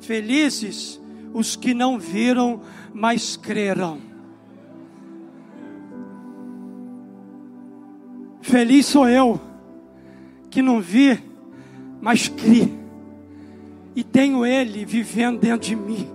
Felizes 0.00 1.00
os 1.32 1.56
que 1.56 1.74
não 1.74 1.98
viram, 1.98 2.60
mas 2.94 3.36
creram. 3.36 4.05
Feliz 8.46 8.86
sou 8.86 9.08
eu 9.08 9.40
que 10.52 10.62
não 10.62 10.80
vi, 10.80 11.20
mas 12.00 12.28
criei. 12.28 12.72
E 13.96 14.04
tenho 14.04 14.46
Ele 14.46 14.84
vivendo 14.84 15.40
dentro 15.40 15.68
de 15.68 15.74
mim. 15.74 16.08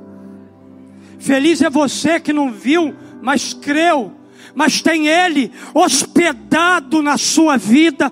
Feliz 1.19 1.61
é 1.61 1.69
você 1.69 2.21
que 2.21 2.31
não 2.31 2.49
viu, 2.49 2.95
mas 3.21 3.53
creu, 3.53 4.13
mas 4.55 4.81
tem 4.81 5.09
Ele 5.09 5.51
hospedado 5.73 7.01
na 7.01 7.17
sua 7.17 7.57
vida. 7.57 8.09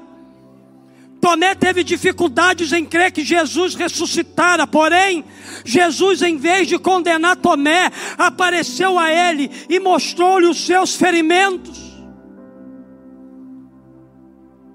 Tomé 1.21 1.55
teve 1.55 1.81
dificuldades 1.81 2.73
em 2.73 2.83
crer 2.83 3.13
que 3.13 3.23
Jesus 3.23 3.73
ressuscitara, 3.73 4.67
porém, 4.67 5.23
Jesus, 5.63 6.21
em 6.21 6.35
vez 6.35 6.67
de 6.67 6.77
condenar 6.77 7.37
Tomé, 7.37 7.89
apareceu 8.17 8.99
a 8.99 9.11
ele 9.11 9.49
e 9.69 9.79
mostrou-lhe 9.79 10.45
os 10.45 10.65
seus 10.65 10.95
ferimentos. 10.95 11.88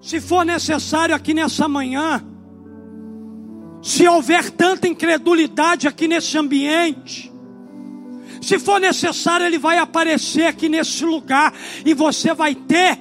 Se 0.04 0.20
for 0.20 0.44
necessário 0.44 1.14
aqui 1.14 1.32
nessa 1.32 1.66
manhã, 1.66 2.22
se 3.82 4.06
houver 4.06 4.50
tanta 4.50 4.86
incredulidade 4.86 5.88
aqui 5.88 6.06
nesse 6.06 6.36
ambiente, 6.36 7.32
se 8.42 8.58
for 8.58 8.78
necessário, 8.78 9.46
ele 9.46 9.58
vai 9.58 9.78
aparecer 9.78 10.44
aqui 10.44 10.68
nesse 10.68 11.06
lugar 11.06 11.54
e 11.86 11.94
você 11.94 12.34
vai 12.34 12.54
ter 12.54 12.98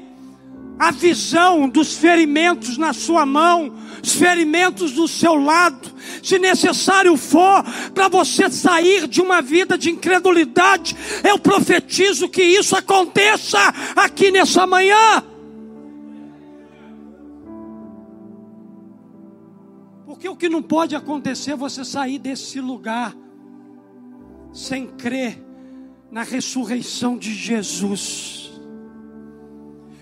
a 0.79 0.91
visão 0.91 1.67
dos 1.67 1.93
ferimentos 1.97 2.77
na 2.77 2.93
sua 2.93 3.25
mão, 3.25 3.75
os 4.01 4.15
ferimentos 4.15 4.93
do 4.93 5.05
seu 5.05 5.35
lado, 5.35 5.91
se 6.23 6.39
necessário 6.39 7.17
for, 7.17 7.65
para 7.93 8.07
você 8.07 8.49
sair 8.49 9.09
de 9.09 9.19
uma 9.19 9.41
vida 9.41 9.77
de 9.77 9.89
incredulidade, 9.89 10.95
eu 11.21 11.37
profetizo 11.37 12.29
que 12.29 12.43
isso 12.43 12.77
aconteça 12.77 13.59
aqui 13.93 14.31
nessa 14.31 14.65
manhã. 14.65 15.32
Porque 20.23 20.29
o 20.29 20.37
que 20.37 20.47
não 20.47 20.61
pode 20.61 20.95
acontecer 20.95 21.51
é 21.51 21.55
você 21.57 21.83
sair 21.83 22.17
desse 22.17 22.61
lugar 22.61 23.13
sem 24.53 24.87
crer 24.87 25.37
na 26.09 26.23
ressurreição 26.23 27.17
de 27.17 27.33
Jesus. 27.33 28.49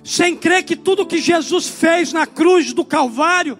Sem 0.03 0.35
crer 0.35 0.61
que 0.61 0.75
tudo 0.75 1.07
que 1.07 1.17
Jesus 1.17 1.67
fez 1.67 2.13
na 2.13 2.27
cruz 2.27 2.71
do 2.71 2.85
Calvário 2.85 3.57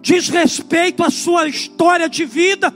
diz 0.00 0.30
respeito 0.30 1.04
à 1.04 1.10
sua 1.10 1.46
história 1.46 2.08
de 2.08 2.24
vida. 2.24 2.72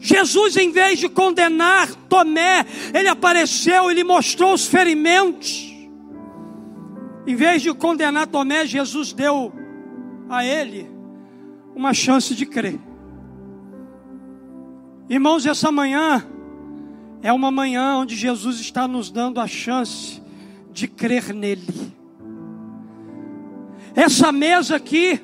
Jesus, 0.00 0.56
em 0.56 0.72
vez 0.72 0.98
de 0.98 1.08
condenar 1.08 1.94
Tomé, 2.08 2.66
ele 2.92 3.06
apareceu, 3.06 3.92
ele 3.92 4.02
mostrou 4.02 4.54
os 4.54 4.66
ferimentos. 4.66 5.72
Em 7.24 7.36
vez 7.36 7.62
de 7.62 7.72
condenar 7.72 8.26
Tomé, 8.26 8.66
Jesus 8.66 9.12
deu 9.12 9.52
a 10.28 10.44
ele 10.44 10.93
uma 11.74 11.92
chance 11.92 12.34
de 12.34 12.46
crer. 12.46 12.78
Irmãos, 15.08 15.44
essa 15.44 15.70
manhã 15.70 16.24
é 17.22 17.32
uma 17.32 17.50
manhã 17.50 17.96
onde 17.96 18.16
Jesus 18.16 18.60
está 18.60 18.86
nos 18.86 19.10
dando 19.10 19.40
a 19.40 19.46
chance 19.46 20.22
de 20.72 20.86
crer 20.86 21.34
nele. 21.34 21.92
Essa 23.94 24.32
mesa 24.32 24.76
aqui 24.76 25.20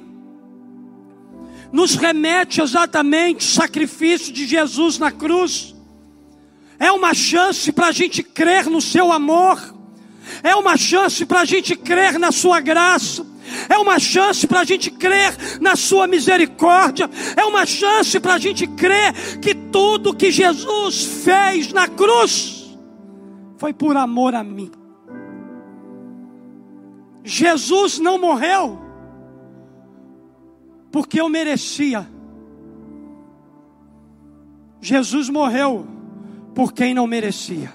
nos 1.72 1.94
remete 1.94 2.60
exatamente 2.60 3.46
ao 3.46 3.52
sacrifício 3.52 4.32
de 4.32 4.46
Jesus 4.46 4.98
na 4.98 5.10
cruz. 5.10 5.74
É 6.78 6.90
uma 6.90 7.12
chance 7.14 7.72
para 7.72 7.88
a 7.88 7.92
gente 7.92 8.22
crer 8.22 8.66
no 8.66 8.80
seu 8.80 9.12
amor, 9.12 9.74
é 10.42 10.54
uma 10.56 10.76
chance 10.76 11.26
para 11.26 11.40
a 11.40 11.44
gente 11.44 11.76
crer 11.76 12.18
na 12.18 12.32
sua 12.32 12.60
graça, 12.60 13.26
é 13.68 13.78
uma 13.78 13.98
chance 13.98 14.46
para 14.46 14.60
a 14.60 14.64
gente 14.64 14.90
crer 14.90 15.36
na 15.60 15.76
Sua 15.76 16.06
misericórdia, 16.06 17.08
é 17.36 17.44
uma 17.44 17.66
chance 17.66 18.18
para 18.20 18.34
a 18.34 18.38
gente 18.38 18.66
crer 18.66 19.38
que 19.40 19.54
tudo 19.54 20.14
que 20.14 20.30
Jesus 20.30 21.04
fez 21.04 21.72
na 21.72 21.88
cruz 21.88 22.78
foi 23.56 23.72
por 23.72 23.96
amor 23.96 24.34
a 24.34 24.42
mim. 24.42 24.70
Jesus 27.22 27.98
não 27.98 28.18
morreu 28.18 28.78
porque 30.90 31.20
eu 31.20 31.28
merecia. 31.28 32.08
Jesus 34.80 35.28
morreu 35.28 35.86
por 36.54 36.72
quem 36.72 36.94
não 36.94 37.06
merecia. 37.06 37.72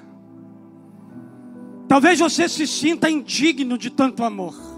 Talvez 1.87 2.19
você 2.19 2.49
se 2.49 2.65
sinta 2.65 3.09
indigno 3.09 3.77
de 3.77 3.89
tanto 3.89 4.23
amor. 4.23 4.74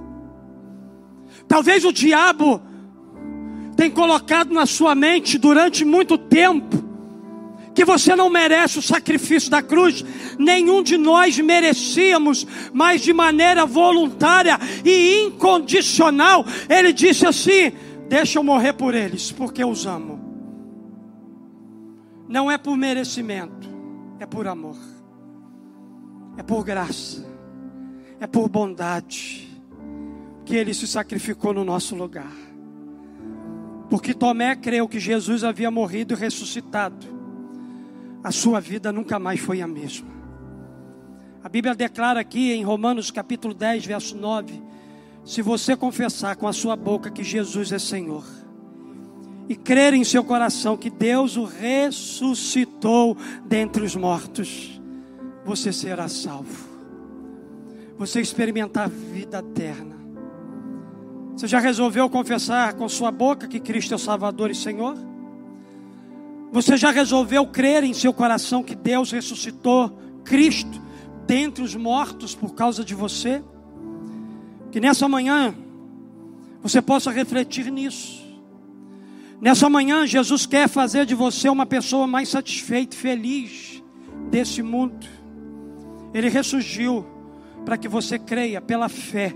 Talvez 1.47 1.85
o 1.85 1.93
diabo 1.93 2.61
tenha 3.75 3.91
colocado 3.91 4.53
na 4.53 4.65
sua 4.65 4.93
mente 4.93 5.37
durante 5.37 5.85
muito 5.85 6.17
tempo 6.17 6.85
que 7.73 7.85
você 7.85 8.15
não 8.15 8.27
merece 8.27 8.79
o 8.79 8.81
sacrifício 8.81 9.51
da 9.51 9.61
cruz. 9.61 10.03
Nenhum 10.37 10.81
de 10.81 10.97
nós 10.97 11.37
merecíamos, 11.37 12.45
mas 12.73 13.01
de 13.01 13.13
maneira 13.13 13.67
voluntária 13.67 14.59
e 14.83 15.25
incondicional, 15.25 16.43
ele 16.67 16.91
disse 16.91 17.25
assim: 17.25 17.71
Deixa 18.09 18.39
eu 18.39 18.43
morrer 18.43 18.73
por 18.73 18.95
eles, 18.95 19.31
porque 19.31 19.61
eu 19.61 19.69
os 19.69 19.85
amo. 19.85 20.19
Não 22.27 22.51
é 22.51 22.57
por 22.57 22.75
merecimento, 22.75 23.69
é 24.19 24.25
por 24.25 24.47
amor, 24.47 24.77
é 26.35 26.43
por 26.43 26.63
graça, 26.65 27.25
é 28.19 28.27
por 28.27 28.49
bondade 28.49 29.46
que 30.47 30.55
ele 30.55 30.73
se 30.73 30.87
sacrificou 30.87 31.53
no 31.53 31.65
nosso 31.65 31.93
lugar. 31.93 32.31
Porque 33.89 34.13
Tomé 34.13 34.55
creu 34.55 34.87
que 34.87 34.97
Jesus 34.97 35.43
havia 35.43 35.69
morrido 35.69 36.13
e 36.13 36.17
ressuscitado. 36.17 37.05
A 38.23 38.31
sua 38.31 38.61
vida 38.61 38.93
nunca 38.93 39.19
mais 39.19 39.41
foi 39.41 39.61
a 39.61 39.67
mesma. 39.67 40.07
A 41.43 41.49
Bíblia 41.49 41.75
declara 41.75 42.21
aqui 42.21 42.53
em 42.53 42.63
Romanos 42.63 43.11
capítulo 43.11 43.53
10, 43.53 43.85
verso 43.85 44.15
9: 44.15 44.63
Se 45.25 45.41
você 45.41 45.75
confessar 45.75 46.37
com 46.37 46.47
a 46.47 46.53
sua 46.53 46.77
boca 46.77 47.11
que 47.11 47.25
Jesus 47.25 47.73
é 47.73 47.79
Senhor, 47.79 48.23
e 49.49 49.55
crer 49.55 49.93
em 49.93 50.05
seu 50.05 50.23
coração 50.23 50.77
que 50.77 50.89
Deus 50.89 51.35
o 51.35 51.43
ressuscitou 51.43 53.17
dentre 53.45 53.83
os 53.83 53.97
mortos, 53.97 54.81
você 55.43 55.73
será 55.73 56.07
salvo. 56.07 56.67
Você 57.97 58.21
experimentar 58.21 58.89
vida 58.89 59.39
eterna. 59.39 59.96
Você 61.37 61.45
já 61.45 61.59
resolveu 61.59 62.09
confessar 62.09 62.73
com 62.73 62.89
sua 62.89 63.11
boca 63.11 63.47
que 63.47 63.59
Cristo 63.59 63.93
é 63.93 63.95
o 63.95 63.99
Salvador 63.99 64.49
e 64.49 64.55
Senhor? 64.55 64.97
Você 66.51 66.75
já 66.75 66.89
resolveu 66.89 67.45
crer 67.45 67.83
em 67.83 67.93
seu 67.93 68.11
coração 68.11 68.63
que 68.63 68.73
Deus 68.73 69.11
ressuscitou 69.11 69.95
Cristo 70.25 70.81
dentre 71.27 71.63
os 71.63 71.75
mortos 71.75 72.33
por 72.33 72.55
causa 72.55 72.83
de 72.83 72.95
você? 72.95 73.43
Que 74.71 74.79
nessa 74.79 75.07
manhã 75.07 75.53
você 76.63 76.81
possa 76.81 77.11
refletir 77.11 77.71
nisso. 77.71 78.25
Nessa 79.39 79.69
manhã, 79.69 80.07
Jesus 80.07 80.47
quer 80.47 80.67
fazer 80.67 81.05
de 81.05 81.13
você 81.13 81.47
uma 81.49 81.67
pessoa 81.67 82.07
mais 82.07 82.29
satisfeita 82.29 82.95
e 82.95 82.99
feliz 82.99 83.83
desse 84.31 84.63
mundo. 84.63 85.05
Ele 86.15 86.29
ressurgiu 86.29 87.05
para 87.63 87.77
que 87.77 87.87
você 87.87 88.17
creia 88.17 88.59
pela 88.59 88.89
fé 88.89 89.35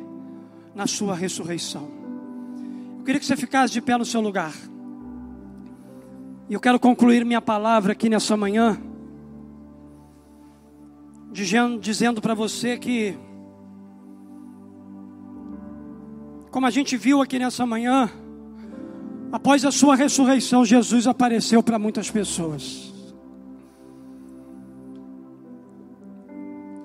na 0.74 0.88
sua 0.88 1.16
ressurreição. 1.16 1.90
Eu 3.00 3.04
queria 3.04 3.20
que 3.20 3.26
você 3.26 3.36
ficasse 3.36 3.74
de 3.74 3.82
pé 3.82 3.98
no 3.98 4.06
seu 4.06 4.22
lugar. 4.22 4.54
E 6.50 6.54
eu 6.54 6.60
quero 6.60 6.80
concluir 6.80 7.26
minha 7.26 7.42
palavra 7.42 7.94
aqui 7.94 8.10
nessa 8.10 8.36
manhã, 8.36 8.80
dizendo, 11.32 12.22
para 12.22 12.34
você 12.34 12.78
que, 12.78 13.18
como 16.52 16.66
a 16.66 16.70
gente 16.70 16.98
viu 16.98 17.22
aqui 17.22 17.40
nessa 17.40 17.66
manhã, 17.66 18.10
após 19.32 19.64
a 19.66 19.72
sua 19.72 19.96
ressurreição, 19.96 20.66
Jesus 20.66 21.08
apareceu 21.08 21.64
para 21.64 21.80
muitas 21.80 22.12
pessoas. 22.12 22.94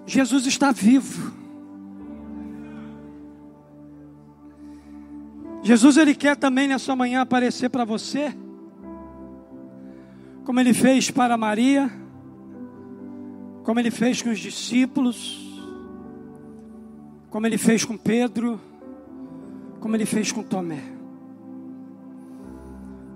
Jesus 0.06 0.46
está 0.46 0.70
vivo. 0.70 1.35
Jesus 5.66 5.96
ele 5.96 6.14
quer 6.14 6.36
também 6.36 6.68
nessa 6.68 6.94
manhã 6.94 7.22
aparecer 7.22 7.68
para 7.68 7.84
você, 7.84 8.32
como 10.44 10.60
ele 10.60 10.72
fez 10.72 11.10
para 11.10 11.36
Maria, 11.36 11.90
como 13.64 13.80
ele 13.80 13.90
fez 13.90 14.22
com 14.22 14.30
os 14.30 14.38
discípulos, 14.38 15.60
como 17.30 17.48
ele 17.48 17.58
fez 17.58 17.84
com 17.84 17.96
Pedro, 17.96 18.60
como 19.80 19.96
ele 19.96 20.06
fez 20.06 20.30
com 20.30 20.40
Tomé. 20.40 20.84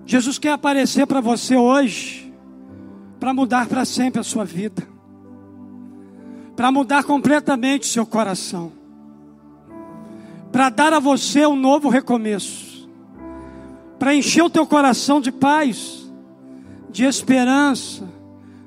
Jesus 0.05 0.37
quer 0.37 0.51
aparecer 0.51 1.07
para 1.07 1.21
você 1.21 1.55
hoje, 1.55 2.33
para 3.17 3.33
mudar 3.33 3.65
para 3.67 3.85
sempre 3.85 4.19
a 4.19 4.23
sua 4.23 4.43
vida, 4.43 4.85
para 6.53 6.69
mudar 6.69 7.05
completamente 7.05 7.85
seu 7.85 8.05
coração 8.05 8.80
para 10.51 10.69
dar 10.69 10.93
a 10.93 10.99
você 10.99 11.45
um 11.45 11.55
novo 11.55 11.89
recomeço, 11.89 12.89
para 13.97 14.13
encher 14.13 14.43
o 14.43 14.49
teu 14.49 14.67
coração 14.67 15.21
de 15.21 15.31
paz, 15.31 16.11
de 16.89 17.05
esperança, 17.05 18.07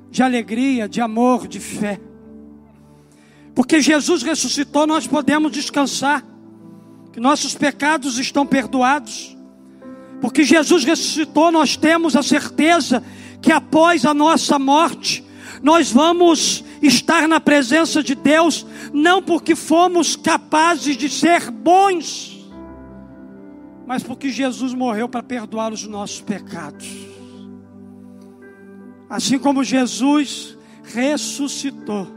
de 0.09 0.23
alegria, 0.23 0.89
de 0.89 0.99
amor, 0.99 1.47
de 1.47 1.59
fé. 1.59 2.01
Porque 3.53 3.79
Jesus 3.79 4.23
ressuscitou, 4.23 4.87
nós 4.87 5.07
podemos 5.07 5.51
descansar, 5.51 6.25
que 7.13 7.19
nossos 7.19 7.55
pecados 7.55 8.17
estão 8.17 8.45
perdoados. 8.45 9.37
Porque 10.19 10.43
Jesus 10.43 10.83
ressuscitou, 10.83 11.51
nós 11.51 11.77
temos 11.77 12.15
a 12.15 12.23
certeza 12.23 13.01
que 13.41 13.53
após 13.53 14.05
a 14.05 14.13
nossa 14.13 14.59
morte, 14.59 15.23
nós 15.61 15.91
vamos 15.91 16.64
estar 16.87 17.27
na 17.27 17.39
presença 17.39 18.03
de 18.03 18.15
Deus, 18.15 18.65
não 18.93 19.21
porque 19.21 19.55
fomos 19.55 20.15
capazes 20.15 20.97
de 20.97 21.09
ser 21.09 21.49
bons, 21.51 22.49
mas 23.85 24.03
porque 24.03 24.29
Jesus 24.29 24.73
morreu 24.73 25.07
para 25.07 25.23
perdoar 25.23 25.71
os 25.71 25.85
nossos 25.85 26.21
pecados. 26.21 26.87
Assim 29.09 29.37
como 29.37 29.63
Jesus 29.63 30.57
ressuscitou, 30.83 32.07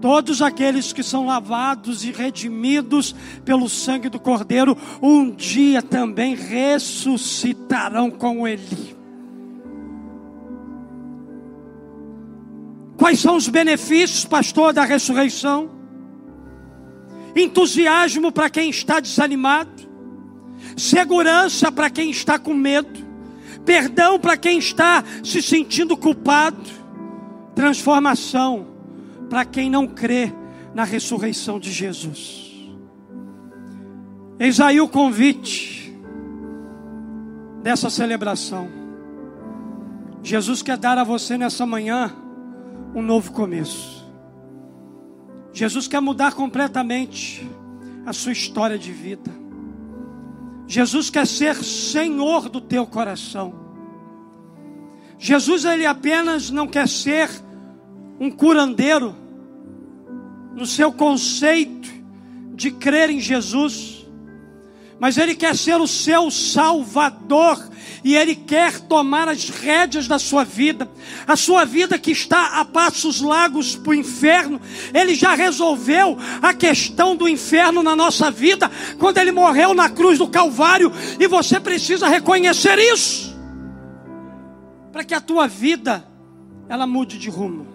todos 0.00 0.40
aqueles 0.40 0.92
que 0.92 1.02
são 1.02 1.26
lavados 1.26 2.04
e 2.04 2.10
redimidos 2.10 3.14
pelo 3.44 3.68
sangue 3.68 4.08
do 4.08 4.18
Cordeiro, 4.18 4.76
um 5.02 5.30
dia 5.30 5.82
também 5.82 6.34
ressuscitarão 6.34 8.10
com 8.10 8.48
Ele. 8.48 8.99
Quais 13.00 13.18
são 13.18 13.36
os 13.36 13.48
benefícios, 13.48 14.26
pastor, 14.26 14.74
da 14.74 14.84
ressurreição? 14.84 15.70
Entusiasmo 17.34 18.30
para 18.30 18.50
quem 18.50 18.68
está 18.68 19.00
desanimado, 19.00 19.88
segurança 20.76 21.72
para 21.72 21.88
quem 21.88 22.10
está 22.10 22.38
com 22.38 22.52
medo, 22.52 23.00
perdão 23.64 24.20
para 24.20 24.36
quem 24.36 24.58
está 24.58 25.02
se 25.24 25.40
sentindo 25.40 25.96
culpado, 25.96 26.68
transformação 27.54 28.66
para 29.30 29.46
quem 29.46 29.70
não 29.70 29.86
crê 29.86 30.30
na 30.74 30.84
ressurreição 30.84 31.58
de 31.58 31.72
Jesus. 31.72 32.68
Eis 34.38 34.60
aí 34.60 34.78
o 34.78 34.86
convite 34.86 35.98
dessa 37.62 37.88
celebração. 37.88 38.68
Jesus 40.22 40.60
quer 40.60 40.76
dar 40.76 40.98
a 40.98 41.04
você 41.04 41.38
nessa 41.38 41.64
manhã 41.64 42.14
um 42.94 43.02
novo 43.02 43.32
começo. 43.32 44.04
Jesus 45.52 45.86
quer 45.88 46.00
mudar 46.00 46.34
completamente 46.34 47.48
a 48.06 48.12
sua 48.12 48.32
história 48.32 48.78
de 48.78 48.92
vida. 48.92 49.30
Jesus 50.66 51.10
quer 51.10 51.26
ser 51.26 51.56
Senhor 51.56 52.48
do 52.48 52.60
teu 52.60 52.86
coração. 52.86 53.54
Jesus 55.18 55.64
ele 55.64 55.84
apenas 55.84 56.50
não 56.50 56.66
quer 56.66 56.88
ser 56.88 57.28
um 58.18 58.30
curandeiro 58.30 59.14
no 60.54 60.64
seu 60.64 60.92
conceito 60.92 61.88
de 62.54 62.70
crer 62.70 63.10
em 63.10 63.20
Jesus, 63.20 63.99
mas 65.00 65.16
ele 65.16 65.34
quer 65.34 65.56
ser 65.56 65.80
o 65.80 65.88
seu 65.88 66.30
salvador 66.30 67.70
e 68.02 68.16
Ele 68.16 68.34
quer 68.34 68.80
tomar 68.80 69.28
as 69.28 69.48
rédeas 69.48 70.08
da 70.08 70.18
sua 70.18 70.44
vida, 70.44 70.88
a 71.26 71.36
sua 71.36 71.64
vida 71.64 71.98
que 71.98 72.10
está 72.10 72.60
a 72.60 72.64
passos 72.64 73.20
largos 73.20 73.76
para 73.76 73.90
o 73.90 73.94
inferno. 73.94 74.60
Ele 74.94 75.14
já 75.14 75.34
resolveu 75.34 76.16
a 76.40 76.54
questão 76.54 77.14
do 77.14 77.28
inferno 77.28 77.82
na 77.82 77.94
nossa 77.94 78.30
vida 78.30 78.70
quando 78.98 79.18
Ele 79.18 79.32
morreu 79.32 79.74
na 79.74 79.88
cruz 79.88 80.18
do 80.18 80.28
Calvário, 80.28 80.90
e 81.18 81.26
você 81.26 81.60
precisa 81.60 82.08
reconhecer 82.08 82.78
isso, 82.78 83.36
para 84.92 85.04
que 85.04 85.14
a 85.14 85.20
tua 85.20 85.46
vida 85.46 86.04
ela 86.68 86.86
mude 86.86 87.18
de 87.18 87.28
rumo. 87.28 87.66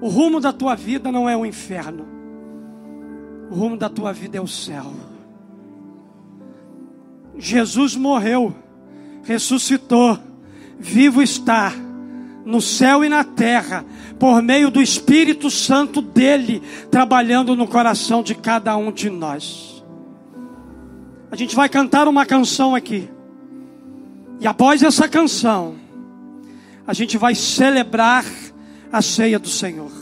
O 0.00 0.08
rumo 0.08 0.38
da 0.38 0.52
tua 0.52 0.76
vida 0.76 1.10
não 1.10 1.28
é 1.28 1.36
o 1.36 1.44
inferno, 1.44 2.06
o 3.50 3.54
rumo 3.54 3.76
da 3.76 3.88
tua 3.88 4.12
vida 4.12 4.38
é 4.38 4.40
o 4.40 4.46
céu. 4.46 5.07
Jesus 7.38 7.94
morreu 7.94 8.54
ressuscitou, 9.28 10.18
vivo 10.78 11.22
está, 11.22 11.70
no 12.46 12.62
céu 12.62 13.04
e 13.04 13.10
na 13.10 13.22
terra, 13.22 13.84
por 14.18 14.40
meio 14.40 14.70
do 14.70 14.80
Espírito 14.80 15.50
Santo 15.50 16.00
dele, 16.00 16.62
trabalhando 16.90 17.54
no 17.54 17.66
coração 17.66 18.22
de 18.22 18.34
cada 18.34 18.74
um 18.78 18.90
de 18.90 19.10
nós. 19.10 19.84
A 21.30 21.36
gente 21.36 21.54
vai 21.54 21.68
cantar 21.68 22.08
uma 22.08 22.24
canção 22.24 22.74
aqui, 22.74 23.06
e 24.40 24.46
após 24.46 24.82
essa 24.82 25.06
canção, 25.06 25.74
a 26.86 26.94
gente 26.94 27.18
vai 27.18 27.34
celebrar 27.34 28.24
a 28.90 29.02
ceia 29.02 29.38
do 29.38 29.48
Senhor. 29.48 29.92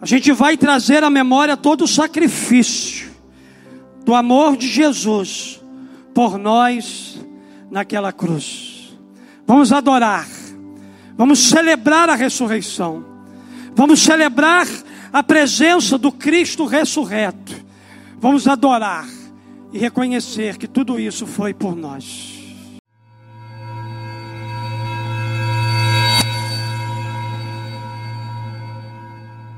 A 0.00 0.06
gente 0.06 0.30
vai 0.30 0.56
trazer 0.56 1.02
à 1.02 1.10
memória 1.10 1.56
todo 1.56 1.82
o 1.82 1.88
sacrifício 1.88 3.10
do 4.04 4.14
amor 4.14 4.56
de 4.56 4.68
Jesus 4.68 5.63
por 6.14 6.38
nós 6.38 7.18
naquela 7.70 8.12
cruz. 8.12 8.96
Vamos 9.46 9.72
adorar, 9.72 10.26
vamos 11.16 11.40
celebrar 11.40 12.08
a 12.08 12.14
ressurreição, 12.14 13.04
vamos 13.74 14.00
celebrar 14.00 14.66
a 15.12 15.22
presença 15.22 15.98
do 15.98 16.10
Cristo 16.10 16.64
ressurreto, 16.64 17.54
vamos 18.18 18.46
adorar 18.46 19.06
e 19.72 19.78
reconhecer 19.78 20.56
que 20.56 20.68
tudo 20.68 20.98
isso 20.98 21.26
foi 21.26 21.52
por 21.52 21.76
nós. 21.76 22.33